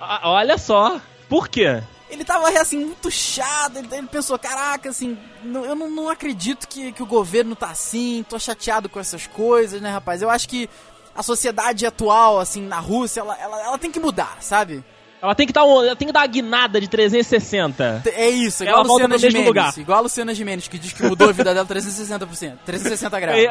Ah, 0.00 0.30
olha 0.30 0.58
só. 0.58 1.00
Por 1.28 1.48
quê? 1.48 1.82
Ele 2.08 2.24
tava 2.24 2.48
assim, 2.50 2.84
muito 2.84 3.10
chato, 3.10 3.78
ele, 3.78 3.88
ele 3.92 4.06
pensou, 4.06 4.38
caraca, 4.38 4.88
assim, 4.90 5.18
não- 5.42 5.64
eu 5.64 5.74
não, 5.74 5.90
não 5.90 6.08
acredito 6.08 6.68
que, 6.68 6.92
que 6.92 7.02
o 7.02 7.06
governo 7.06 7.56
tá 7.56 7.66
assim, 7.70 8.24
tô 8.28 8.38
chateado 8.38 8.88
com 8.88 9.00
essas 9.00 9.26
coisas, 9.26 9.80
né, 9.82 9.90
rapaz? 9.90 10.22
Eu 10.22 10.30
acho 10.30 10.48
que 10.48 10.70
a 11.16 11.22
sociedade 11.22 11.86
atual, 11.86 12.38
assim, 12.38 12.62
na 12.62 12.78
Rússia, 12.78 13.20
ela, 13.20 13.36
ela, 13.40 13.62
ela 13.62 13.78
tem 13.78 13.90
que 13.90 13.98
mudar, 14.00 14.36
sabe? 14.40 14.84
Ela 15.20 15.34
tem 15.34 15.46
que 15.46 15.52
dar, 15.52 15.64
um, 15.64 15.82
ela 15.82 15.96
tem 15.96 16.06
que 16.06 16.12
dar 16.12 16.20
uma 16.20 16.26
guinada 16.26 16.80
de 16.80 16.88
360. 16.88 18.02
É 18.14 18.28
isso, 18.28 18.62
Ela 18.62 18.70
igual 18.70 18.84
a 18.84 18.86
volta 18.86 19.02
Luciana 19.04 19.14
mesmo 19.14 19.30
Gimenez, 19.30 19.46
lugar. 19.48 19.78
igual 19.78 19.98
a 19.98 20.00
Luciana 20.02 20.34
Gimenez, 20.34 20.68
que 20.68 20.78
diz 20.78 20.92
que 20.92 21.02
mudou 21.02 21.28
a 21.28 21.32
vida 21.32 21.54
dela 21.54 21.66
360%, 21.66 22.58
360 22.64 23.20
graus. 23.20 23.38
Aí, 23.38 23.46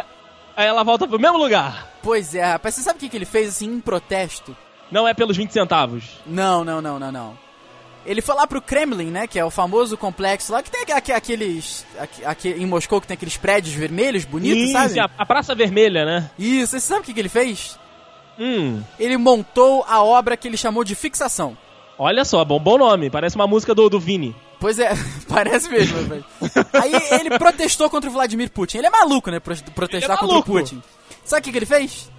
aí 0.56 0.67
ela 0.67 0.84
volta 0.84 1.08
pro 1.08 1.19
mesmo 1.19 1.38
lugar. 1.38 1.89
Pois 2.04 2.36
é, 2.36 2.43
rapaz, 2.43 2.75
você 2.75 2.82
sabe 2.82 2.97
o 2.97 2.99
que, 2.99 3.10
que 3.10 3.17
ele 3.17 3.25
fez, 3.25 3.49
assim, 3.49 3.65
em 3.65 3.80
protesto? 3.82 4.56
Não 4.91 5.08
é 5.08 5.13
pelos 5.13 5.36
20 5.36 5.51
centavos. 5.51 6.04
Não, 6.25 6.63
não, 6.63 6.80
não, 6.82 6.99
não, 6.99 7.12
não. 7.12 7.45
Ele 8.06 8.22
foi 8.22 8.36
lá 8.36 8.46
pro 8.46 8.62
Kremlin, 8.62 9.10
né, 9.10 9.26
que 9.28 9.39
é 9.39 9.44
o 9.44 9.50
famoso 9.50 9.98
complexo 9.98 10.52
lá, 10.54 10.62
que 10.62 10.70
tem 10.70 10.82
aqu- 10.84 10.94
aqu- 10.94 11.12
aqueles, 11.13 11.86
aqu- 12.00 12.26
aqu- 12.26 12.48
em 12.50 12.65
Moscou, 12.65 13.02
que 13.02 13.08
tem 13.08 13.15
aqueles 13.15 13.36
prédios 13.38 13.74
vermelhos, 13.74 14.24
bonitos, 14.26 14.63
Isso, 14.63 14.74
sabe? 14.74 15.00
a, 15.00 15.10
a 15.18 15.26
Praça 15.26 15.56
Vermelha, 15.56 16.06
né? 16.06 16.30
Isso, 16.38 16.72
você 16.72 16.80
sabe 16.80 17.02
o 17.02 17.04
que, 17.04 17.13
que 17.13 17.20
ele 17.20 17.30
fez? 17.30 17.80
Hum, 18.38 18.84
Ele 19.00 19.18
montou 19.18 19.84
a 19.88 20.04
obra 20.04 20.36
que 20.38 20.48
ele 20.48 20.58
chamou 20.58 20.84
de 20.84 20.94
fixação. 20.94 21.58
olha 21.98 22.24
só, 22.26 22.44
bom, 22.46 22.60
bom 22.60 22.78
nome. 22.78 23.10
Parece 23.10 23.36
uma 23.38 23.48
música 23.48 23.74
do, 23.74 23.89
do 23.89 24.00
Vini. 24.00 24.36
Pois 24.60 24.78
é, 24.78 24.91
parece 25.28 25.70
mesmo. 25.70 25.98
Aí 26.74 26.94
ele 27.20 27.30
protestou 27.39 27.89
contra 27.89 28.10
o 28.10 28.13
Vladimir 28.13 28.52
Putin. 28.52 28.78
Ele 28.80 28.88
é 28.88 28.89
maluco, 28.89 29.32
né, 29.32 29.39
pro- 29.39 29.56
protestar 29.74 30.15
é 30.18 30.20
contra 30.20 30.38
o. 30.38 30.44
Putin. 30.44 30.82
Sabe 31.24 31.39
o 31.39 31.44
que, 31.46 31.52
que 31.52 31.58
ele 31.58 31.65
fez? 31.65 32.12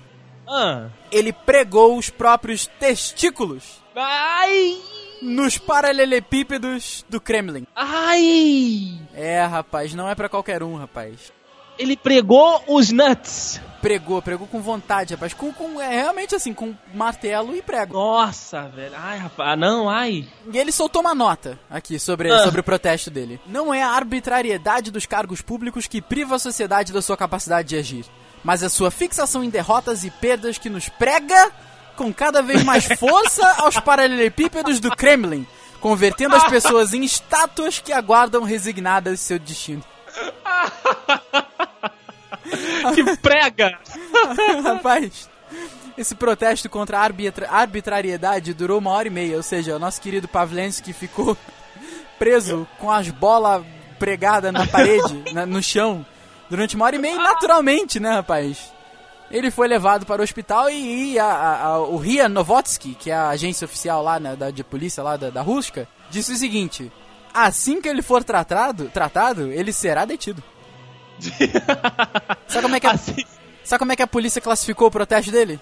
Ah. 0.49 0.87
Ele 1.13 1.33
pregou 1.33 1.97
os 1.99 2.09
próprios 2.11 2.67
testículos 2.81 3.65
Ai! 3.95 4.77
Nos 5.23 5.59
paralelepípedos 5.59 7.05
do 7.09 7.21
Kremlin. 7.21 7.67
Ai! 7.75 8.99
É, 9.15 9.45
rapaz, 9.45 9.95
não 9.95 10.09
é 10.09 10.15
pra 10.15 10.29
qualquer 10.29 10.63
um, 10.63 10.77
rapaz. 10.77 11.33
Ele 11.79 11.95
pregou 11.97 12.63
os 12.69 12.91
nuts. 12.91 13.61
Pregou, 13.83 14.23
pregou 14.23 14.47
com 14.47 14.63
vontade, 14.63 15.13
rapaz. 15.15 15.35
Com, 15.35 15.53
com 15.53 15.79
é, 15.81 15.89
realmente 16.01 16.35
assim, 16.35 16.55
com 16.55 16.75
martelo 16.95 17.55
e 17.55 17.61
prego. 17.61 17.93
Nossa, 17.93 18.63
velho. 18.69 18.95
Ai, 18.97 19.19
rapaz. 19.19 19.51
Ah, 19.51 19.57
não, 19.57 19.89
ai. 19.89 20.27
E 20.51 20.57
ele 20.59 20.73
soltou 20.73 21.03
uma 21.03 21.15
nota 21.15 21.59
aqui 21.71 21.99
sobre, 21.99 22.33
Ah. 22.33 22.39
sobre 22.45 22.61
o 22.61 22.65
protesto 22.65 23.11
dele. 23.11 23.39
Não 23.47 23.75
é 23.75 23.83
a 23.83 23.91
arbitrariedade 23.91 24.91
dos 24.91 25.05
cargos 25.05 25.43
públicos 25.43 25.87
que 25.87 26.01
priva 26.01 26.37
a 26.37 26.39
sociedade 26.39 26.95
da 26.95 27.03
sua 27.03 27.17
capacidade 27.17 27.69
de 27.69 27.77
agir, 27.77 28.07
mas 28.43 28.63
a 28.63 28.71
sua 28.71 28.91
fixação 28.91 29.45
em 29.45 29.51
derrotas 29.51 30.03
e 30.03 30.11
perdas 30.11 30.57
que 30.57 30.71
nos 30.71 30.89
prega 30.89 31.53
com 31.97 32.13
cada 32.13 32.43
vez 32.43 32.63
mais 32.63 32.85
força 32.99 33.47
aos 33.59 33.79
paralelepípedos 33.81 34.79
do 34.81 34.95
Kremlin, 34.95 35.47
convertendo 35.81 36.37
as 36.37 36.45
pessoas 36.45 36.93
em 36.95 37.03
estátuas 37.05 37.79
que 37.79 37.93
aguardam 37.93 38.43
resignadas 38.45 39.21
seu 39.21 39.39
destino. 39.39 39.83
Que 42.95 43.17
prega! 43.17 43.77
Rapaz, 44.63 45.29
esse 45.99 46.15
protesto 46.15 46.69
contra 46.69 46.99
a 46.99 47.03
arbitra- 47.03 47.51
arbitrariedade 47.51 48.55
durou 48.55 48.79
uma 48.79 48.91
hora 48.93 49.09
e 49.09 49.11
meia, 49.11 49.37
ou 49.37 49.43
seja, 49.43 49.75
o 49.77 49.79
nosso 49.79 50.01
querido 50.01 50.29
Pavlensky 50.29 50.93
ficou 50.93 51.37
preso 52.19 52.67
com 52.79 52.91
as 52.91 53.09
bolas 53.11 53.65
pregadas 53.99 54.53
na 54.53 54.67
parede, 54.67 55.25
na- 55.35 55.45
no 55.47 55.63
chão, 55.63 56.07
durante 56.49 56.77
uma 56.77 56.85
hora 56.85 56.97
e 56.97 56.99
meia, 57.01 57.17
naturalmente, 57.17 57.99
né, 57.99 58.13
rapaz? 58.15 58.73
Ele 59.31 59.51
foi 59.51 59.67
levado 59.69 60.07
para 60.07 60.21
o 60.21 60.25
hospital 60.25 60.71
e, 60.71 61.13
e 61.15 61.19
a- 61.19 61.25
a- 61.27 61.63
a- 61.65 61.79
o 61.81 61.97
Ria 61.97 62.29
Novotsky, 62.29 62.95
que 62.95 63.11
é 63.11 63.15
a 63.15 63.29
agência 63.31 63.65
oficial 63.65 64.03
lá 64.03 64.21
né, 64.21 64.37
da, 64.37 64.51
de 64.51 64.63
polícia 64.63 65.03
lá 65.03 65.17
da, 65.17 65.31
da 65.31 65.43
Rússia, 65.43 65.89
disse 66.11 66.33
o 66.33 66.37
seguinte: 66.37 66.91
assim 67.35 67.81
que 67.81 67.89
ele 67.89 68.03
for 68.03 68.23
tratado, 68.23 68.89
tratado, 68.93 69.51
ele 69.53 69.73
será 69.73 70.05
detido. 70.05 70.43
Sabe 72.47 72.63
como 72.63 72.77
é 72.77 72.81
que 72.81 72.87
a, 72.87 72.91
Assim. 72.93 73.25
sabe 73.65 73.79
como 73.79 73.93
é 73.93 73.97
que 73.97 74.03
a 74.03 74.07
polícia 74.07 74.41
classificou 74.41 74.89
o 74.89 74.91
protesto 74.91 75.31
dele? 75.31 75.59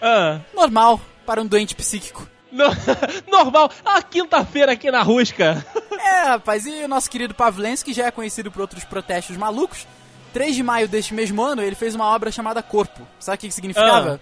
Ah. 0.00 0.40
Normal 0.54 1.00
para 1.26 1.40
um 1.40 1.46
doente 1.46 1.74
psíquico. 1.74 2.26
No- 2.50 2.66
Normal. 3.30 3.70
Ah, 3.84 4.02
quinta-feira 4.02 4.72
aqui 4.72 4.90
na 4.90 5.02
Rusca. 5.02 5.64
É, 5.98 6.22
rapaz, 6.28 6.66
e 6.66 6.84
o 6.84 6.88
nosso 6.88 7.10
querido 7.10 7.34
Pavlensky 7.34 7.92
já 7.92 8.06
é 8.06 8.10
conhecido 8.10 8.50
por 8.50 8.60
outros 8.60 8.84
protestos 8.84 9.36
malucos. 9.36 9.86
3 10.32 10.54
de 10.56 10.62
maio 10.62 10.88
deste 10.88 11.14
mesmo 11.14 11.42
ano, 11.42 11.62
ele 11.62 11.74
fez 11.76 11.94
uma 11.94 12.06
obra 12.06 12.30
chamada 12.32 12.62
Corpo. 12.62 13.06
Sabe 13.20 13.36
o 13.36 13.38
que 13.40 13.48
que 13.48 13.54
significava? 13.54 14.20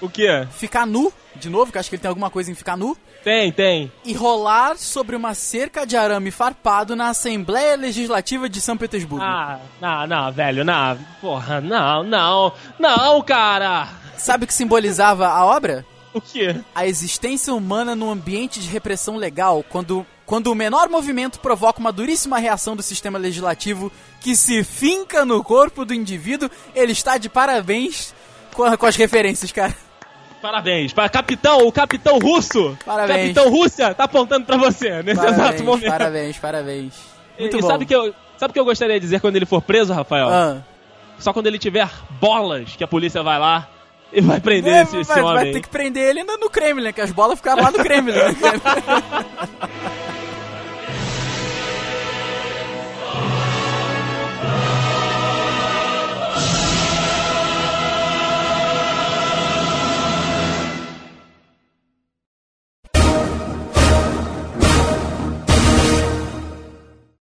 O 0.00 0.08
quê? 0.08 0.46
Ficar 0.50 0.84
nu, 0.86 1.12
de 1.36 1.48
novo, 1.48 1.70
que 1.70 1.78
eu 1.78 1.80
acho 1.80 1.88
que 1.88 1.94
ele 1.94 2.02
tem 2.02 2.08
alguma 2.08 2.28
coisa 2.28 2.50
em 2.50 2.54
ficar 2.56 2.76
nu, 2.76 2.96
Tem, 3.22 3.52
tem. 3.52 3.92
e 4.04 4.12
rolar 4.12 4.76
sobre 4.76 5.14
uma 5.14 5.32
cerca 5.32 5.86
de 5.86 5.96
arame 5.96 6.32
farpado 6.32 6.96
na 6.96 7.10
Assembleia 7.10 7.76
Legislativa 7.76 8.48
de 8.48 8.60
São 8.60 8.76
Petersburgo. 8.76 9.24
Ah, 9.24 9.60
não, 9.80 10.06
não, 10.08 10.32
velho, 10.32 10.64
não. 10.64 10.98
Porra, 11.20 11.60
não, 11.60 12.02
não. 12.02 12.52
Não, 12.80 13.22
cara. 13.22 13.88
Sabe 14.16 14.42
o 14.42 14.46
que 14.48 14.54
simbolizava 14.54 15.28
a 15.28 15.44
obra? 15.46 15.86
O 16.12 16.20
quê? 16.20 16.56
A 16.74 16.84
existência 16.86 17.54
humana 17.54 17.94
num 17.94 18.10
ambiente 18.10 18.58
de 18.60 18.68
repressão 18.68 19.16
legal, 19.16 19.64
quando, 19.68 20.04
quando 20.26 20.46
o 20.48 20.54
menor 20.54 20.88
movimento 20.88 21.38
provoca 21.40 21.80
uma 21.80 21.92
duríssima 21.92 22.38
reação 22.38 22.74
do 22.76 22.82
sistema 22.82 23.18
legislativo 23.18 23.90
que 24.20 24.34
se 24.36 24.62
finca 24.64 25.24
no 25.24 25.42
corpo 25.42 25.84
do 25.84 25.92
indivíduo, 25.92 26.50
ele 26.74 26.92
está 26.92 27.18
de 27.18 27.28
parabéns 27.28 28.14
com, 28.54 28.62
a- 28.64 28.76
com 28.76 28.86
as 28.86 28.96
referências, 28.96 29.50
cara. 29.52 29.74
Parabéns. 30.40 30.92
Para 30.92 31.08
capitão, 31.08 31.66
o 31.66 31.70
capitão 31.72 32.18
russo. 32.18 32.76
Parabéns. 32.84 33.32
Capitão 33.34 33.48
Rússia 33.50 33.94
tá 33.94 34.04
apontando 34.04 34.44
pra 34.44 34.56
você 34.56 35.02
nesse 35.02 35.20
exato 35.20 35.36
Parabéns, 35.36 35.62
momento. 35.62 35.90
parabéns, 35.90 36.38
parabéns. 36.38 36.94
E, 37.38 37.42
Muito 37.42 37.56
e 37.58 37.60
bom. 37.60 37.66
sabe 37.68 37.84
o 37.84 37.86
que 37.86 37.94
eu, 37.94 38.12
sabe 38.36 38.52
que 38.52 38.58
eu 38.58 38.64
gostaria 38.64 38.96
de 38.96 39.00
dizer 39.00 39.20
quando 39.20 39.36
ele 39.36 39.46
for 39.46 39.62
preso, 39.62 39.92
Rafael? 39.92 40.28
Ah. 40.28 40.62
Só 41.18 41.32
quando 41.32 41.46
ele 41.46 41.58
tiver 41.60 41.88
bolas 42.20 42.74
que 42.74 42.82
a 42.82 42.88
polícia 42.88 43.22
vai 43.22 43.38
lá 43.38 43.68
e 44.12 44.20
vai 44.20 44.40
prender 44.40 44.72
É, 44.74 44.82
esse, 44.82 44.96
esse 44.98 45.08
vai, 45.12 45.22
homem. 45.22 45.34
vai 45.34 45.52
ter 45.52 45.60
que 45.62 45.68
prender 45.68 46.08
ele 46.10 46.20
ainda 46.20 46.36
no 46.36 46.50
Kremlin, 46.50 46.92
que 46.92 47.00
as 47.00 47.10
bolas 47.12 47.38
ficaram 47.38 47.62
lá 47.62 47.70
no 47.70 47.78
Kremlin. 47.78 48.12
né? 48.12 48.34